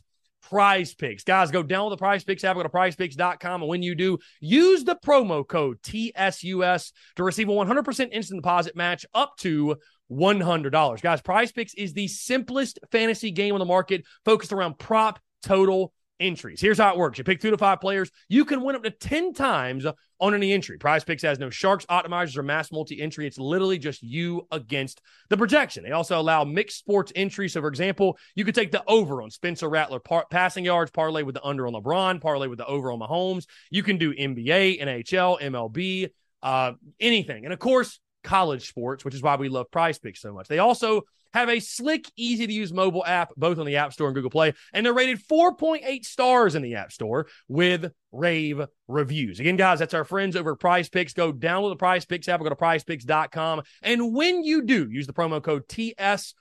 Prize 0.48 0.94
Picks. 0.94 1.24
Guys, 1.24 1.50
go 1.50 1.62
down 1.62 1.86
with 1.86 1.98
the 1.98 2.02
Prize 2.02 2.22
Picks 2.22 2.44
app, 2.44 2.56
go 2.56 2.62
to 2.62 2.68
prizepicks.com. 2.68 3.62
And 3.62 3.68
when 3.68 3.82
you 3.82 3.94
do, 3.94 4.18
use 4.40 4.84
the 4.84 4.96
promo 5.04 5.46
code 5.46 5.82
TSUS 5.82 6.92
to 7.16 7.24
receive 7.24 7.48
a 7.48 7.52
100% 7.52 8.08
instant 8.12 8.42
deposit 8.42 8.76
match 8.76 9.04
up 9.12 9.36
to 9.38 9.76
$100. 10.10 11.02
Guys, 11.02 11.20
Prize 11.20 11.50
Picks 11.50 11.74
is 11.74 11.94
the 11.94 12.06
simplest 12.06 12.78
fantasy 12.92 13.32
game 13.32 13.54
on 13.54 13.58
the 13.58 13.64
market 13.64 14.04
focused 14.24 14.52
around 14.52 14.78
prop, 14.78 15.18
total, 15.42 15.92
entries. 16.20 16.60
Here's 16.60 16.78
how 16.78 16.92
it 16.92 16.98
works. 16.98 17.18
You 17.18 17.24
pick 17.24 17.40
two 17.40 17.50
to 17.50 17.58
five 17.58 17.80
players. 17.80 18.10
You 18.28 18.44
can 18.44 18.62
win 18.62 18.76
up 18.76 18.82
to 18.82 18.90
10 18.90 19.32
times 19.34 19.86
on 20.18 20.34
any 20.34 20.52
entry. 20.52 20.78
Prize 20.78 21.04
Picks 21.04 21.22
has 21.22 21.38
no 21.38 21.50
sharks, 21.50 21.84
optimizers, 21.86 22.36
or 22.36 22.42
mass 22.42 22.72
multi 22.72 23.00
entry. 23.00 23.26
It's 23.26 23.38
literally 23.38 23.78
just 23.78 24.02
you 24.02 24.46
against 24.50 25.00
the 25.28 25.36
projection. 25.36 25.84
They 25.84 25.92
also 25.92 26.18
allow 26.18 26.44
mixed 26.44 26.78
sports 26.78 27.12
entry. 27.14 27.48
So, 27.48 27.60
for 27.60 27.68
example, 27.68 28.18
you 28.34 28.44
could 28.44 28.54
take 28.54 28.72
the 28.72 28.82
over 28.86 29.22
on 29.22 29.30
Spencer 29.30 29.68
Rattler 29.68 30.00
par- 30.00 30.26
passing 30.30 30.64
yards, 30.64 30.90
parlay 30.90 31.22
with 31.22 31.34
the 31.34 31.44
under 31.44 31.66
on 31.66 31.74
LeBron, 31.74 32.20
parlay 32.20 32.46
with 32.46 32.58
the 32.58 32.66
over 32.66 32.90
on 32.90 32.98
Mahomes. 32.98 33.46
You 33.70 33.82
can 33.82 33.98
do 33.98 34.14
NBA, 34.14 34.80
NHL, 34.80 35.40
MLB, 35.40 36.10
uh, 36.42 36.72
anything. 37.00 37.44
And 37.44 37.52
of 37.52 37.58
course, 37.58 38.00
college 38.24 38.68
sports, 38.68 39.04
which 39.04 39.14
is 39.14 39.22
why 39.22 39.36
we 39.36 39.48
love 39.48 39.70
Prize 39.70 39.98
Picks 39.98 40.20
so 40.20 40.32
much. 40.32 40.48
They 40.48 40.58
also 40.58 41.02
have 41.36 41.50
a 41.50 41.60
slick, 41.60 42.10
easy 42.16 42.46
to 42.46 42.52
use 42.52 42.72
mobile 42.72 43.04
app, 43.04 43.32
both 43.36 43.58
on 43.58 43.66
the 43.66 43.76
App 43.76 43.92
Store 43.92 44.08
and 44.08 44.14
Google 44.14 44.30
Play, 44.30 44.54
and 44.72 44.84
they're 44.84 44.94
rated 44.94 45.22
4.8 45.26 46.04
stars 46.04 46.54
in 46.54 46.62
the 46.62 46.76
App 46.76 46.92
Store 46.92 47.26
with 47.46 47.92
rave 48.10 48.62
reviews. 48.88 49.38
Again, 49.38 49.56
guys, 49.56 49.78
that's 49.78 49.92
our 49.92 50.04
friends 50.04 50.34
over 50.34 50.52
at 50.52 50.60
Prize 50.60 50.88
Picks. 50.88 51.12
Go 51.12 51.32
download 51.32 51.70
the 51.70 51.76
Prize 51.76 52.06
Picks 52.06 52.28
app, 52.28 52.40
go 52.40 52.48
to 52.48 52.56
prizepicks.com. 52.56 53.62
And 53.82 54.14
when 54.14 54.44
you 54.44 54.62
do, 54.62 54.88
use 54.90 55.06
the 55.06 55.12
promo 55.12 55.42
code 55.42 55.68
TSUS 55.68 56.32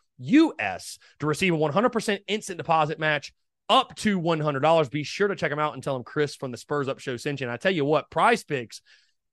to 1.19 1.27
receive 1.27 1.53
a 1.53 1.58
100% 1.58 2.19
instant 2.27 2.58
deposit 2.58 2.97
match 2.97 3.34
up 3.67 3.95
to 3.97 4.19
$100. 4.19 4.91
Be 4.91 5.03
sure 5.03 5.27
to 5.27 5.36
check 5.36 5.49
them 5.49 5.60
out 5.60 5.73
and 5.73 5.84
tell 5.84 5.95
them 5.95 6.03
Chris 6.03 6.36
from 6.36 6.51
the 6.51 6.58
Spurs 6.58 6.88
Up 6.88 6.99
Show 6.99 7.17
sent 7.17 7.41
you. 7.41 7.47
And 7.47 7.53
I 7.53 7.58
tell 7.58 7.73
you 7.73 7.84
what, 7.84 8.10
Prize 8.10 8.45
Picks, 8.45 8.81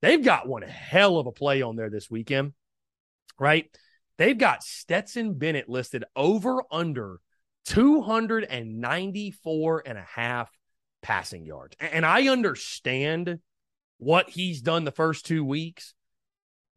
they've 0.01 0.23
got 0.23 0.47
one 0.47 0.63
hell 0.63 1.17
of 1.17 1.27
a 1.27 1.31
play 1.31 1.61
on 1.61 1.77
there 1.77 1.89
this 1.89 2.09
weekend, 2.09 2.51
right? 3.39 3.69
They've 4.17 4.37
got 4.37 4.63
Stetson 4.63 5.33
Bennett 5.33 5.69
listed 5.69 6.03
over 6.15 6.63
under 6.71 7.19
294 7.65 9.83
and 9.85 9.97
a 9.97 10.01
half 10.01 10.51
passing 11.01 11.45
yards. 11.45 11.75
And 11.79 12.05
I 12.05 12.27
understand 12.27 13.39
what 13.97 14.29
he's 14.29 14.61
done 14.61 14.83
the 14.83 14.91
first 14.91 15.25
two 15.25 15.43
weeks, 15.43 15.95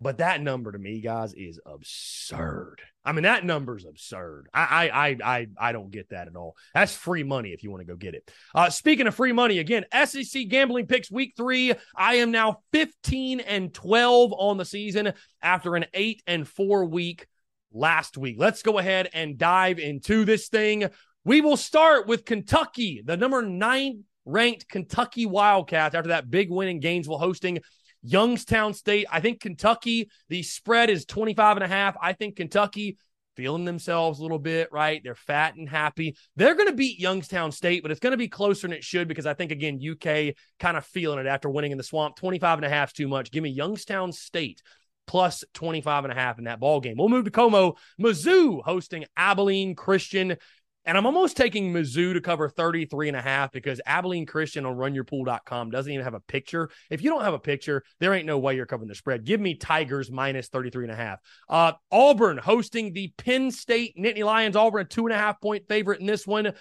but 0.00 0.18
that 0.18 0.40
number 0.40 0.72
to 0.72 0.78
me, 0.78 1.00
guys, 1.00 1.34
is 1.34 1.60
absurd. 1.66 2.80
I 3.06 3.12
mean, 3.12 3.22
that 3.22 3.44
number's 3.44 3.84
absurd. 3.84 4.48
I, 4.52 4.88
I, 4.88 5.16
I, 5.24 5.46
I, 5.56 5.72
don't 5.72 5.92
get 5.92 6.10
that 6.10 6.26
at 6.26 6.34
all. 6.34 6.56
That's 6.74 6.94
free 6.94 7.22
money 7.22 7.50
if 7.50 7.62
you 7.62 7.70
want 7.70 7.82
to 7.82 7.86
go 7.86 7.94
get 7.94 8.14
it. 8.14 8.28
Uh, 8.52 8.68
speaking 8.68 9.06
of 9.06 9.14
free 9.14 9.30
money, 9.30 9.60
again, 9.60 9.84
SEC 10.04 10.48
gambling 10.48 10.86
picks 10.86 11.08
week 11.08 11.34
three. 11.36 11.72
I 11.96 12.16
am 12.16 12.32
now 12.32 12.62
15 12.72 13.38
and 13.40 13.72
12 13.72 14.32
on 14.32 14.56
the 14.56 14.64
season 14.64 15.12
after 15.40 15.76
an 15.76 15.86
eight 15.94 16.20
and 16.26 16.48
four 16.48 16.84
week 16.84 17.28
last 17.72 18.18
week. 18.18 18.36
Let's 18.40 18.62
go 18.62 18.78
ahead 18.78 19.08
and 19.12 19.38
dive 19.38 19.78
into 19.78 20.24
this 20.24 20.48
thing. 20.48 20.88
We 21.24 21.40
will 21.40 21.56
start 21.56 22.08
with 22.08 22.24
Kentucky, 22.24 23.02
the 23.04 23.16
number 23.16 23.42
nine 23.42 24.02
ranked 24.24 24.68
Kentucky 24.68 25.26
Wildcats 25.26 25.94
after 25.94 26.08
that 26.08 26.28
big 26.28 26.50
win 26.50 26.68
in 26.68 26.80
Gainesville 26.80 27.18
hosting 27.18 27.60
Youngstown 28.02 28.74
State. 28.74 29.06
I 29.10 29.20
think 29.20 29.40
Kentucky, 29.40 30.10
the 30.28 30.42
spread 30.42 30.90
is 30.90 31.04
25 31.04 31.56
and 31.56 31.64
a 31.64 31.68
half. 31.68 31.96
I 32.00 32.12
think 32.12 32.36
Kentucky 32.36 32.98
feeling 33.36 33.64
themselves 33.64 34.18
a 34.18 34.22
little 34.22 34.38
bit, 34.38 34.72
right? 34.72 35.02
They're 35.04 35.14
fat 35.14 35.56
and 35.56 35.68
happy. 35.68 36.16
They're 36.36 36.54
going 36.54 36.68
to 36.68 36.74
beat 36.74 36.98
Youngstown 36.98 37.52
State, 37.52 37.82
but 37.82 37.90
it's 37.90 38.00
going 38.00 38.12
to 38.12 38.16
be 38.16 38.28
closer 38.28 38.66
than 38.66 38.76
it 38.76 38.82
should 38.82 39.08
because 39.08 39.26
I 39.26 39.34
think, 39.34 39.52
again, 39.52 39.78
UK 39.78 40.34
kind 40.58 40.76
of 40.76 40.86
feeling 40.86 41.18
it 41.18 41.26
after 41.26 41.50
winning 41.50 41.72
in 41.72 41.78
the 41.78 41.84
swamp. 41.84 42.16
25 42.16 42.58
and 42.58 42.64
a 42.64 42.68
half 42.70 42.88
is 42.88 42.94
too 42.94 43.08
much. 43.08 43.30
Give 43.30 43.42
me 43.42 43.50
Youngstown 43.50 44.12
State 44.12 44.62
plus 45.06 45.44
25 45.54 46.04
and 46.04 46.12
a 46.12 46.16
half 46.16 46.38
in 46.38 46.44
that 46.44 46.60
ball 46.60 46.80
game. 46.80 46.96
We'll 46.98 47.08
move 47.08 47.26
to 47.26 47.30
Como. 47.30 47.76
Mizzou 48.00 48.62
hosting 48.64 49.04
Abilene 49.16 49.74
Christian. 49.74 50.36
And 50.86 50.96
I'm 50.96 51.04
almost 51.04 51.36
taking 51.36 51.72
Mizzou 51.72 52.14
to 52.14 52.20
cover 52.20 52.48
33 52.48 53.08
and 53.08 53.16
a 53.16 53.20
half 53.20 53.50
because 53.50 53.80
Abilene 53.84 54.24
Christian 54.24 54.64
on 54.64 54.76
runyourpool.com 54.76 55.70
doesn't 55.70 55.92
even 55.92 56.04
have 56.04 56.14
a 56.14 56.20
picture. 56.20 56.70
If 56.90 57.02
you 57.02 57.10
don't 57.10 57.24
have 57.24 57.34
a 57.34 57.40
picture, 57.40 57.82
there 57.98 58.14
ain't 58.14 58.24
no 58.24 58.38
way 58.38 58.54
you're 58.54 58.66
covering 58.66 58.88
the 58.88 58.94
spread. 58.94 59.24
Give 59.24 59.40
me 59.40 59.56
Tigers 59.56 60.12
minus 60.12 60.46
33 60.46 60.84
and 60.84 60.92
a 60.92 60.96
half. 60.96 61.18
Uh, 61.48 61.72
Auburn 61.90 62.38
hosting 62.38 62.92
the 62.92 63.12
Penn 63.18 63.50
State 63.50 63.96
Nittany 63.98 64.24
Lions. 64.24 64.54
Auburn, 64.54 64.82
a 64.82 64.84
two 64.84 65.06
and 65.06 65.12
a 65.12 65.18
half 65.18 65.40
point 65.40 65.66
favorite 65.68 66.00
in 66.00 66.06
this 66.06 66.24
one. 66.24 66.52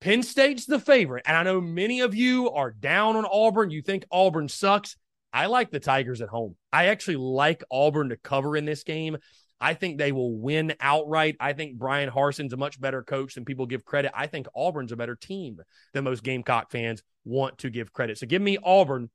Penn 0.00 0.22
State's 0.22 0.66
the 0.66 0.78
favorite. 0.78 1.24
And 1.26 1.36
I 1.36 1.42
know 1.42 1.60
many 1.60 2.00
of 2.00 2.14
you 2.14 2.50
are 2.50 2.70
down 2.70 3.16
on 3.16 3.26
Auburn. 3.26 3.70
You 3.70 3.82
think 3.82 4.04
Auburn 4.12 4.48
sucks. 4.48 4.96
I 5.32 5.46
like 5.46 5.70
the 5.70 5.80
Tigers 5.80 6.20
at 6.20 6.28
home. 6.28 6.54
I 6.72 6.86
actually 6.86 7.16
like 7.16 7.64
Auburn 7.70 8.10
to 8.10 8.16
cover 8.16 8.56
in 8.56 8.64
this 8.64 8.84
game. 8.84 9.18
I 9.60 9.74
think 9.74 9.98
they 9.98 10.12
will 10.12 10.36
win 10.36 10.74
outright. 10.80 11.36
I 11.40 11.52
think 11.52 11.78
Bryan 11.78 12.10
Harsin's 12.10 12.52
a 12.52 12.56
much 12.56 12.80
better 12.80 13.02
coach 13.02 13.34
than 13.34 13.44
people 13.44 13.66
give 13.66 13.84
credit. 13.84 14.12
I 14.14 14.26
think 14.26 14.46
Auburn's 14.54 14.92
a 14.92 14.96
better 14.96 15.16
team 15.16 15.58
than 15.92 16.04
most 16.04 16.22
Gamecock 16.22 16.70
fans 16.70 17.02
want 17.24 17.58
to 17.58 17.70
give 17.70 17.92
credit. 17.92 18.18
So 18.18 18.26
give 18.26 18.42
me 18.42 18.58
Auburn. 18.62 19.10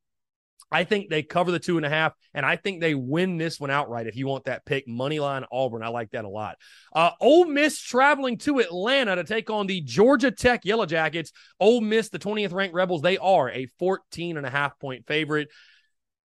I 0.72 0.86
think 0.86 1.10
they 1.10 1.22
cover 1.22 1.52
the 1.52 1.60
two 1.60 1.78
and 1.78 1.86
a 1.86 1.90
half, 1.90 2.14
and 2.34 2.46
I 2.46 2.56
think 2.56 2.80
they 2.80 2.96
win 2.96 3.38
this 3.38 3.60
one 3.60 3.72
outright. 3.72 4.08
If 4.08 4.16
you 4.16 4.28
want 4.28 4.46
that 4.46 4.64
pick, 4.64 4.88
money 4.88 5.20
line 5.20 5.44
Auburn, 5.52 5.84
I 5.84 5.90
like 5.90 6.12
that 6.12 6.24
a 6.24 6.30
lot. 6.30 6.58
Uh, 6.94 7.12
Ole 7.20 7.46
Miss 7.46 7.80
traveling 7.80 8.38
to 8.40 8.60
Atlanta 8.60 9.16
to 9.16 9.24
take 9.24 9.50
on 9.50 9.68
the 9.68 9.82
Georgia 9.82 10.32
Tech 10.32 10.64
Yellow 10.64 10.86
Jackets. 10.86 11.34
Ole 11.60 11.82
Miss, 11.82 12.10
the 12.10 12.20
20th 12.20 12.54
ranked 12.54 12.74
Rebels, 12.74 13.02
they 13.02 13.18
are 13.18 13.50
a 13.50 13.66
14 13.80 14.38
and 14.38 14.46
a 14.46 14.50
half 14.50 14.80
point 14.80 15.06
favorite. 15.08 15.50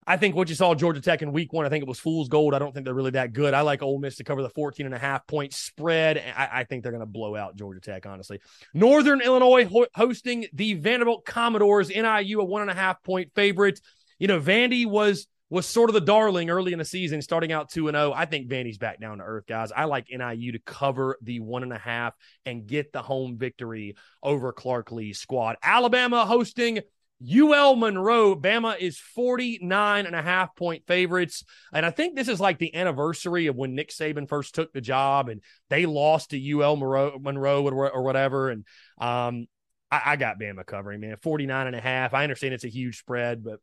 I 0.06 0.16
think 0.16 0.36
what 0.36 0.48
you 0.48 0.54
saw 0.54 0.74
Georgia 0.74 1.00
Tech 1.00 1.22
in 1.22 1.32
week 1.32 1.52
one, 1.52 1.66
I 1.66 1.68
think 1.68 1.82
it 1.82 1.88
was 1.88 1.98
fool's 1.98 2.28
gold. 2.28 2.54
I 2.54 2.60
don't 2.60 2.72
think 2.72 2.84
they're 2.84 2.94
really 2.94 3.10
that 3.12 3.32
good. 3.32 3.54
I 3.54 3.62
like 3.62 3.82
Ole 3.82 3.98
Miss 3.98 4.16
to 4.16 4.24
cover 4.24 4.40
the 4.40 4.50
14 4.50 4.86
and 4.86 4.94
a 4.94 4.98
half 4.98 5.26
point 5.26 5.52
spread. 5.52 6.22
I, 6.36 6.60
I 6.60 6.64
think 6.64 6.82
they're 6.82 6.92
going 6.92 7.00
to 7.00 7.06
blow 7.06 7.34
out 7.34 7.56
Georgia 7.56 7.80
Tech, 7.80 8.06
honestly. 8.06 8.40
Northern 8.72 9.20
Illinois 9.20 9.66
ho- 9.66 9.86
hosting 9.94 10.46
the 10.52 10.74
Vanderbilt 10.74 11.24
Commodores, 11.24 11.88
NIU, 11.88 12.40
a 12.40 12.44
one 12.44 12.62
and 12.62 12.70
a 12.70 12.74
half 12.74 13.02
point 13.02 13.32
favorite. 13.34 13.80
You 14.18 14.28
know, 14.28 14.40
Vandy 14.40 14.86
was 14.86 15.26
was 15.48 15.66
sort 15.66 15.90
of 15.90 15.94
the 15.94 16.00
darling 16.00 16.50
early 16.50 16.72
in 16.72 16.78
the 16.78 16.84
season, 16.84 17.22
starting 17.22 17.52
out 17.52 17.70
2 17.70 17.88
and 17.88 17.94
0. 17.94 18.12
I 18.14 18.24
think 18.26 18.48
Vandy's 18.48 18.78
back 18.78 19.00
down 19.00 19.18
to 19.18 19.24
earth, 19.24 19.46
guys. 19.46 19.70
I 19.70 19.84
like 19.84 20.08
NIU 20.10 20.52
to 20.52 20.58
cover 20.58 21.18
the 21.22 21.40
one 21.40 21.62
and 21.62 21.72
a 21.72 21.78
half 21.78 22.14
and 22.44 22.66
get 22.66 22.92
the 22.92 23.02
home 23.02 23.38
victory 23.38 23.94
over 24.22 24.52
Clark 24.52 24.90
Lea's 24.90 25.18
squad. 25.18 25.56
Alabama 25.62 26.26
hosting 26.26 26.80
UL 27.22 27.76
Monroe, 27.76 28.36
Bama 28.36 28.78
is 28.78 28.98
49 28.98 30.06
and 30.06 30.14
a 30.14 30.22
half 30.22 30.54
point 30.54 30.86
favorites. 30.86 31.44
And 31.72 31.86
I 31.86 31.90
think 31.90 32.14
this 32.14 32.28
is 32.28 32.40
like 32.40 32.58
the 32.58 32.74
anniversary 32.74 33.46
of 33.46 33.56
when 33.56 33.74
Nick 33.74 33.90
Saban 33.90 34.28
first 34.28 34.54
took 34.54 34.72
the 34.72 34.80
job 34.80 35.28
and 35.28 35.40
they 35.70 35.86
lost 35.86 36.30
to 36.30 36.60
UL 36.60 36.76
Monroe, 36.76 37.68
or, 37.68 38.02
whatever. 38.02 38.50
And 38.50 38.66
um, 38.98 39.46
I, 39.90 40.02
I 40.04 40.16
got 40.16 40.38
Bama 40.38 40.66
covering, 40.66 41.00
man. 41.00 41.16
49 41.16 41.66
and 41.66 41.76
a 41.76 41.80
half. 41.80 42.12
I 42.12 42.22
understand 42.22 42.54
it's 42.54 42.64
a 42.64 42.68
huge 42.68 42.98
spread, 42.98 43.42
but 43.42 43.60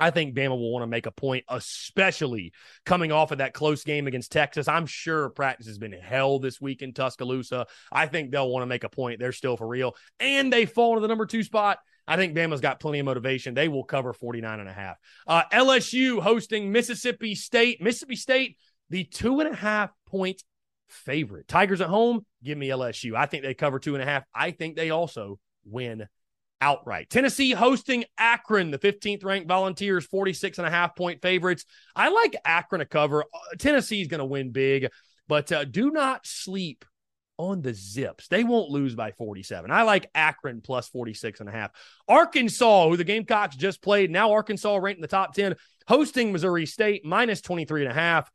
I 0.00 0.10
think 0.10 0.34
Bama 0.34 0.50
will 0.50 0.72
want 0.72 0.84
to 0.84 0.86
make 0.86 1.06
a 1.06 1.10
point, 1.10 1.44
especially 1.48 2.52
coming 2.86 3.10
off 3.10 3.32
of 3.32 3.38
that 3.38 3.52
close 3.52 3.82
game 3.84 4.06
against 4.06 4.30
Texas. 4.30 4.68
I'm 4.68 4.86
sure 4.86 5.28
practice 5.28 5.66
has 5.66 5.78
been 5.78 5.92
hell 5.92 6.38
this 6.38 6.60
week 6.60 6.82
in 6.82 6.94
Tuscaloosa. 6.94 7.66
I 7.90 8.06
think 8.06 8.30
they'll 8.30 8.48
want 8.48 8.62
to 8.62 8.66
make 8.66 8.84
a 8.84 8.88
point. 8.88 9.18
They're 9.18 9.32
still 9.32 9.56
for 9.56 9.66
real. 9.66 9.96
And 10.20 10.52
they 10.52 10.66
fall 10.66 10.94
to 10.94 11.00
the 11.00 11.08
number 11.08 11.26
two 11.26 11.42
spot. 11.42 11.78
I 12.08 12.16
think 12.16 12.34
Bama's 12.34 12.60
got 12.60 12.80
plenty 12.80 12.98
of 12.98 13.04
motivation. 13.04 13.54
They 13.54 13.68
will 13.68 13.84
cover 13.84 14.12
49 14.12 14.60
and 14.60 14.68
a 14.68 14.72
half. 14.72 14.96
Uh, 15.26 15.42
LSU 15.52 16.20
hosting 16.20 16.72
Mississippi 16.72 17.34
State. 17.34 17.82
Mississippi 17.82 18.16
State, 18.16 18.56
the 18.88 19.04
two 19.04 19.40
and 19.40 19.48
a 19.48 19.54
half 19.54 19.90
point 20.06 20.42
favorite. 20.88 21.46
Tigers 21.46 21.82
at 21.82 21.88
home, 21.88 22.24
give 22.42 22.56
me 22.56 22.68
LSU. 22.68 23.14
I 23.14 23.26
think 23.26 23.42
they 23.42 23.54
cover 23.54 23.78
two 23.78 23.94
and 23.94 24.02
a 24.02 24.06
half. 24.06 24.24
I 24.34 24.52
think 24.52 24.74
they 24.74 24.90
also 24.90 25.38
win 25.66 26.08
outright. 26.60 27.10
Tennessee 27.10 27.52
hosting 27.52 28.04
Akron, 28.16 28.70
the 28.70 28.78
15th 28.78 29.24
ranked 29.24 29.48
Volunteers, 29.48 30.06
46 30.06 30.58
and 30.58 30.66
a 30.66 30.70
half 30.70 30.96
point 30.96 31.22
favorites. 31.22 31.64
I 31.94 32.08
like 32.08 32.36
Akron 32.44 32.80
to 32.80 32.86
cover. 32.86 33.22
Uh, 33.22 33.56
Tennessee's 33.58 34.08
going 34.08 34.18
to 34.18 34.24
win 34.24 34.50
big, 34.50 34.88
but 35.28 35.52
uh, 35.52 35.64
do 35.64 35.90
not 35.90 36.26
sleep 36.26 36.84
on 37.38 37.62
the 37.62 37.72
Zips. 37.72 38.28
They 38.28 38.44
won't 38.44 38.70
lose 38.70 38.94
by 38.94 39.12
47. 39.12 39.70
I 39.70 39.82
like 39.82 40.10
Akron 40.14 40.60
plus 40.60 40.88
46 40.88 41.40
and 41.40 41.48
a 41.48 41.52
half. 41.52 41.70
Arkansas, 42.06 42.88
who 42.88 42.96
the 42.96 43.04
Gamecocks 43.04 43.56
just 43.56 43.80
played, 43.80 44.10
now 44.10 44.32
Arkansas 44.32 44.76
ranked 44.76 44.98
in 44.98 45.02
the 45.02 45.08
top 45.08 45.34
10, 45.34 45.54
hosting 45.86 46.32
Missouri 46.32 46.66
State 46.66 47.04
minus 47.04 47.40
23 47.40 47.82
and 47.82 47.90
a 47.90 47.94
half. 47.94 48.30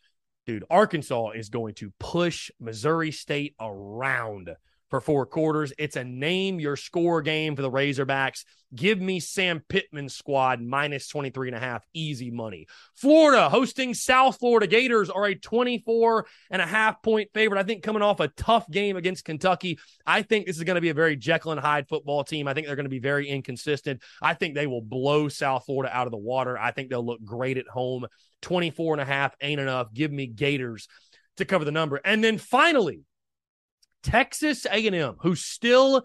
Dude, 0.45 0.65
Arkansas 0.69 1.31
is 1.31 1.49
going 1.49 1.75
to 1.75 1.93
push 1.99 2.49
Missouri 2.59 3.11
State 3.11 3.55
around 3.59 4.49
for 4.93 5.01
four 5.01 5.25
quarters. 5.25 5.73
It's 5.79 5.95
a 5.95 6.03
name 6.03 6.59
your 6.59 6.75
score 6.75 7.23
game 7.23 7.55
for 7.55 7.63
the 7.63 7.71
Razorbacks. 7.71 8.45
Give 8.75 9.01
me 9.01 9.19
Sam 9.19 9.63
Pittman's 9.67 10.13
squad 10.13 10.61
minus 10.61 11.07
23 11.07 11.47
and 11.47 11.57
a 11.57 11.59
half, 11.59 11.83
easy 11.95 12.29
money. 12.29 12.67
Florida 12.93 13.49
hosting 13.49 13.95
South 13.95 14.37
Florida 14.37 14.67
Gators 14.67 15.09
are 15.09 15.25
a 15.25 15.33
24 15.33 16.27
and 16.51 16.61
a 16.61 16.67
half 16.67 17.01
point 17.01 17.31
favorite. 17.33 17.59
I 17.59 17.63
think 17.63 17.81
coming 17.81 18.03
off 18.03 18.19
a 18.19 18.27
tough 18.27 18.69
game 18.69 18.95
against 18.95 19.25
Kentucky, 19.25 19.79
I 20.05 20.21
think 20.21 20.45
this 20.45 20.57
is 20.57 20.63
going 20.63 20.75
to 20.75 20.81
be 20.81 20.89
a 20.89 20.93
very 20.93 21.15
Jekyll 21.15 21.53
and 21.53 21.59
Hyde 21.59 21.89
football 21.89 22.23
team. 22.23 22.47
I 22.47 22.53
think 22.53 22.67
they're 22.67 22.75
going 22.75 22.85
to 22.85 22.89
be 22.89 22.99
very 22.99 23.27
inconsistent. 23.27 23.99
I 24.21 24.35
think 24.35 24.53
they 24.53 24.67
will 24.67 24.83
blow 24.83 25.27
South 25.27 25.65
Florida 25.65 25.91
out 25.91 26.05
of 26.05 26.11
the 26.11 26.17
water. 26.17 26.55
I 26.55 26.69
think 26.69 26.91
they'll 26.91 27.03
look 27.03 27.25
great 27.25 27.57
at 27.57 27.67
home. 27.67 28.05
24 28.43 28.93
and 28.93 29.01
a 29.01 29.05
half 29.05 29.33
ain't 29.41 29.59
enough. 29.59 29.91
Give 29.91 30.11
me 30.11 30.27
Gators 30.27 30.87
to 31.37 31.45
cover 31.45 31.65
the 31.65 31.71
number. 31.71 31.99
And 32.05 32.23
then 32.23 32.37
finally, 32.37 33.05
Texas 34.03 34.65
A&M, 34.65 35.15
who 35.19 35.35
still 35.35 36.03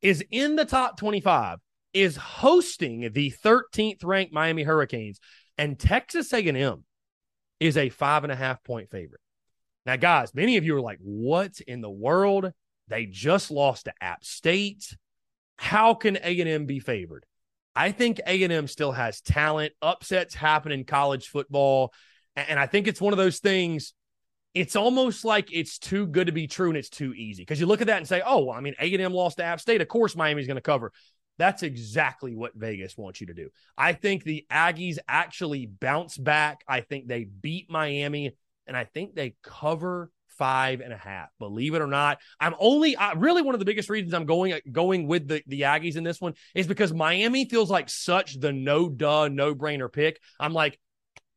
is 0.00 0.24
in 0.30 0.56
the 0.56 0.64
top 0.64 0.96
25, 0.96 1.58
is 1.92 2.16
hosting 2.16 3.10
the 3.12 3.30
13th 3.44 4.02
ranked 4.04 4.32
Miami 4.32 4.62
Hurricanes, 4.62 5.20
and 5.58 5.78
Texas 5.78 6.32
A&M 6.32 6.84
is 7.60 7.76
a 7.76 7.90
five 7.90 8.24
and 8.24 8.32
a 8.32 8.36
half 8.36 8.62
point 8.64 8.90
favorite. 8.90 9.20
Now, 9.84 9.96
guys, 9.96 10.34
many 10.34 10.56
of 10.56 10.64
you 10.64 10.76
are 10.76 10.80
like, 10.80 10.98
"What 11.00 11.60
in 11.60 11.80
the 11.80 11.90
world?" 11.90 12.52
They 12.88 13.06
just 13.06 13.50
lost 13.50 13.84
to 13.84 13.94
App 14.00 14.24
State. 14.24 14.96
How 15.56 15.94
can 15.94 16.16
A&M 16.16 16.66
be 16.66 16.80
favored? 16.80 17.24
I 17.74 17.92
think 17.92 18.20
A&M 18.26 18.66
still 18.68 18.92
has 18.92 19.20
talent. 19.20 19.72
Upsets 19.80 20.34
happen 20.34 20.72
in 20.72 20.84
college 20.84 21.28
football, 21.28 21.92
and 22.36 22.58
I 22.58 22.66
think 22.66 22.86
it's 22.86 23.00
one 23.00 23.12
of 23.12 23.18
those 23.18 23.38
things. 23.38 23.94
It's 24.54 24.76
almost 24.76 25.24
like 25.24 25.48
it's 25.52 25.78
too 25.78 26.06
good 26.06 26.26
to 26.26 26.32
be 26.32 26.46
true 26.46 26.68
and 26.68 26.76
it's 26.76 26.90
too 26.90 27.14
easy 27.14 27.42
because 27.42 27.58
you 27.58 27.66
look 27.66 27.80
at 27.80 27.86
that 27.86 27.98
and 27.98 28.06
say, 28.06 28.22
"Oh, 28.24 28.44
well, 28.44 28.56
I 28.56 28.60
mean, 28.60 28.74
A&M 28.78 29.12
lost 29.12 29.38
to 29.38 29.44
App 29.44 29.60
State. 29.60 29.80
Of 29.80 29.88
course, 29.88 30.14
Miami's 30.14 30.46
going 30.46 30.56
to 30.56 30.60
cover." 30.60 30.92
That's 31.38 31.62
exactly 31.62 32.34
what 32.34 32.54
Vegas 32.54 32.96
wants 32.96 33.20
you 33.20 33.28
to 33.28 33.34
do. 33.34 33.48
I 33.76 33.94
think 33.94 34.22
the 34.22 34.46
Aggies 34.50 34.98
actually 35.08 35.66
bounce 35.66 36.18
back. 36.18 36.62
I 36.68 36.82
think 36.82 37.08
they 37.08 37.24
beat 37.24 37.70
Miami, 37.70 38.36
and 38.66 38.76
I 38.76 38.84
think 38.84 39.14
they 39.14 39.34
cover 39.42 40.10
five 40.38 40.80
and 40.80 40.92
a 40.92 40.96
half. 40.96 41.28
Believe 41.38 41.74
it 41.74 41.82
or 41.82 41.86
not, 41.86 42.18
I'm 42.40 42.54
only 42.58 42.96
I, 42.96 43.12
really 43.12 43.42
one 43.42 43.54
of 43.54 43.58
the 43.58 43.64
biggest 43.64 43.88
reasons 43.88 44.14
I'm 44.14 44.26
going 44.26 44.58
going 44.70 45.06
with 45.06 45.28
the 45.28 45.42
the 45.46 45.62
Aggies 45.62 45.96
in 45.96 46.04
this 46.04 46.20
one 46.20 46.34
is 46.54 46.66
because 46.66 46.92
Miami 46.92 47.44
feels 47.46 47.70
like 47.70 47.88
such 47.88 48.38
the 48.38 48.52
no 48.52 48.88
duh 48.88 49.28
no 49.28 49.54
brainer 49.54 49.92
pick. 49.92 50.20
I'm 50.38 50.52
like. 50.52 50.78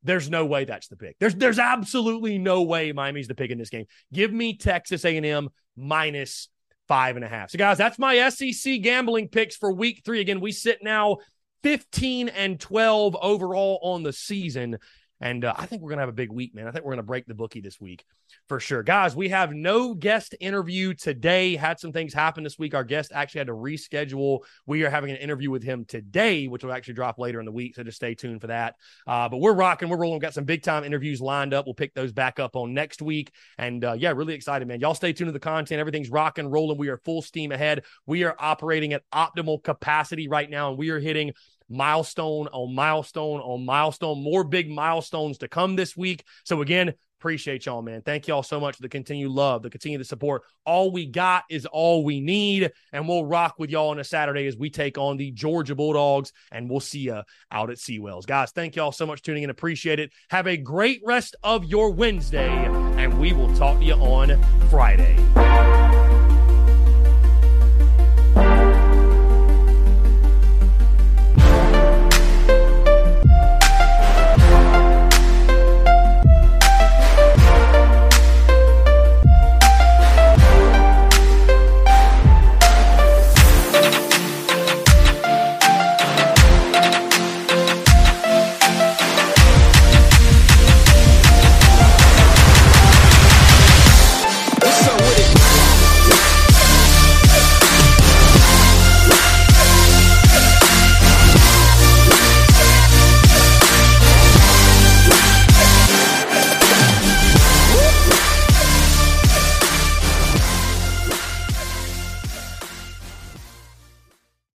There's 0.06 0.30
no 0.30 0.46
way 0.46 0.66
that's 0.66 0.88
the 0.88 0.96
pick. 0.96 1.18
There's 1.20 1.36
there's 1.36 1.60
absolutely 1.60 2.38
no 2.38 2.62
way 2.62 2.92
Miami's 2.92 3.28
the 3.28 3.36
pick 3.36 3.50
in 3.50 3.58
this 3.58 3.70
game. 3.70 3.86
Give 4.14 4.32
me 4.32 4.56
Texas 4.56 5.04
A&M 5.04 5.50
minus 5.76 6.48
five 6.88 7.16
and 7.16 7.26
a 7.26 7.28
half. 7.28 7.50
So, 7.50 7.58
guys, 7.58 7.78
that's 7.78 7.98
my 7.98 8.30
SEC 8.30 8.82
gambling 8.82 9.30
picks 9.30 9.56
for 9.56 9.72
week 9.74 10.04
three. 10.06 10.22
Again, 10.22 10.40
we 10.40 10.52
sit 10.52 10.80
now 10.84 11.18
15 11.64 12.30
and 12.30 12.60
12 12.60 13.18
overall 13.20 13.80
on 13.82 14.04
the 14.04 14.14
season. 14.14 14.78
And 15.22 15.46
uh, 15.46 15.54
I 15.56 15.66
think 15.66 15.82
we're 15.82 15.90
going 15.90 15.98
to 15.98 16.04
have 16.04 16.10
a 16.10 16.14
big 16.14 16.32
week, 16.32 16.54
man. 16.54 16.68
I 16.68 16.72
think 16.72 16.84
we're 16.84 16.92
going 16.92 16.98
to 16.98 17.04
break 17.04 17.26
the 17.26 17.34
bookie 17.34 17.62
this 17.62 17.80
week 17.80 18.04
for 18.50 18.60
sure. 18.60 18.84
Guys, 18.84 19.16
we 19.16 19.30
have 19.30 19.54
no 19.54 19.94
guest 19.94 20.36
interview 20.40 20.94
today. 20.94 21.56
Had 21.56 21.80
some 21.80 21.94
things 21.94 22.14
happen 22.14 22.44
this 22.44 22.60
week. 22.60 22.74
Our 22.76 22.84
guest 22.84 23.12
actually 23.14 23.40
had 23.40 23.48
to 23.48 23.54
reschedule. 23.54 24.40
We 24.66 24.84
are 24.84 24.90
having 24.90 25.12
an 25.12 25.18
interview 25.18 25.50
with 25.50 25.64
him 25.64 25.86
today, 25.86 26.48
which 26.48 26.64
will 26.64 26.74
actually 26.74 26.96
drop 26.96 27.18
later 27.18 27.40
in 27.40 27.46
the 27.46 27.52
week. 27.52 27.76
So 27.76 27.84
just 27.84 27.98
stay 27.98 28.14
tuned 28.14 28.42
for 28.42 28.48
that. 28.48 28.76
Uh, 29.08 29.30
but 29.30 29.38
we're 29.38 29.54
rocking. 29.54 29.88
We're 29.88 29.98
rolling. 29.98 30.16
We've 30.16 30.22
got 30.22 30.34
some 30.34 30.44
big 30.44 30.64
time 30.64 30.84
interviews 30.84 31.22
lined 31.22 31.54
up. 31.54 31.66
We'll 31.66 31.76
pick 31.76 31.94
those 31.94 32.12
back 32.12 32.40
up 32.40 32.56
on 32.56 32.74
next 32.74 33.02
week. 33.02 33.32
And 33.58 33.86
uh, 33.86 33.94
yeah, 33.94 34.12
really 34.12 34.34
excited, 34.34 34.68
man. 34.68 34.82
Y'all 34.82 34.96
stay 34.96 35.14
tuned 35.14 35.30
to 35.30 35.34
the 35.34 35.40
content. 35.40 35.80
Everything's 35.80 36.10
rocking, 36.10 36.50
rolling. 36.50 36.78
We 36.78 36.90
are 36.90 36.98
full 36.98 37.22
steam 37.22 37.54
ahead. 37.54 37.84
We 38.06 38.26
are 38.26 38.36
operating 38.38 38.94
at 38.94 39.04
optimal 39.14 39.64
capacity 39.64 40.28
right 40.28 40.50
now, 40.50 40.70
and 40.70 40.78
we 40.78 40.90
are 40.90 41.00
hitting 41.00 41.32
milestone 41.70 42.48
on 42.48 42.74
milestone 42.74 43.40
on 43.42 43.66
milestone. 43.66 44.24
More 44.24 44.44
big 44.44 44.70
milestones 44.70 45.38
to 45.40 45.48
come 45.48 45.76
this 45.76 45.96
week. 45.96 46.24
So, 46.44 46.62
again, 46.62 46.94
appreciate 47.20 47.66
y'all, 47.66 47.82
man. 47.82 48.02
Thank 48.02 48.28
y'all 48.28 48.44
so 48.44 48.60
much 48.60 48.76
for 48.76 48.84
the 48.84 48.90
continued 48.90 49.32
love, 49.32 49.64
the 49.64 49.70
continued 49.70 50.06
support. 50.06 50.44
All 50.66 50.92
we 50.92 51.08
got 51.08 51.44
is 51.50 51.66
all 51.66 52.04
we 52.04 52.22
need. 52.22 52.72
And 52.94 53.08
we'll 53.08 53.26
rock 53.26 53.56
with 53.58 53.72
y'all 53.72 53.90
on 53.90 54.00
a 54.00 54.04
Saturday 54.04 54.46
as 54.46 54.56
we 54.56 54.70
take 54.70 54.98
on 54.98 55.18
the 55.18 55.32
Georgia 55.32 55.74
Bulldogs. 55.76 56.32
And 56.52 56.70
we'll 56.70 56.80
see 56.80 57.00
you 57.00 57.22
out 57.52 57.72
at 57.72 57.78
Seawells. 57.78 58.26
Guys, 58.26 58.52
thank 58.52 58.76
y'all 58.76 58.92
so 58.92 59.06
much 59.06 59.20
for 59.20 59.26
tuning 59.26 59.44
in. 59.44 59.50
Appreciate 59.50 60.00
it. 60.00 60.12
Have 60.30 60.48
a 60.48 60.58
great 60.58 61.02
rest 61.04 61.36
of 61.44 61.66
your 61.66 61.92
Wednesday. 61.92 62.50
And 62.98 63.20
we 63.20 63.34
will 63.34 63.54
talk 63.56 63.80
to 63.80 63.86
you 63.86 63.94
on 63.94 64.42
Friday. 64.70 65.16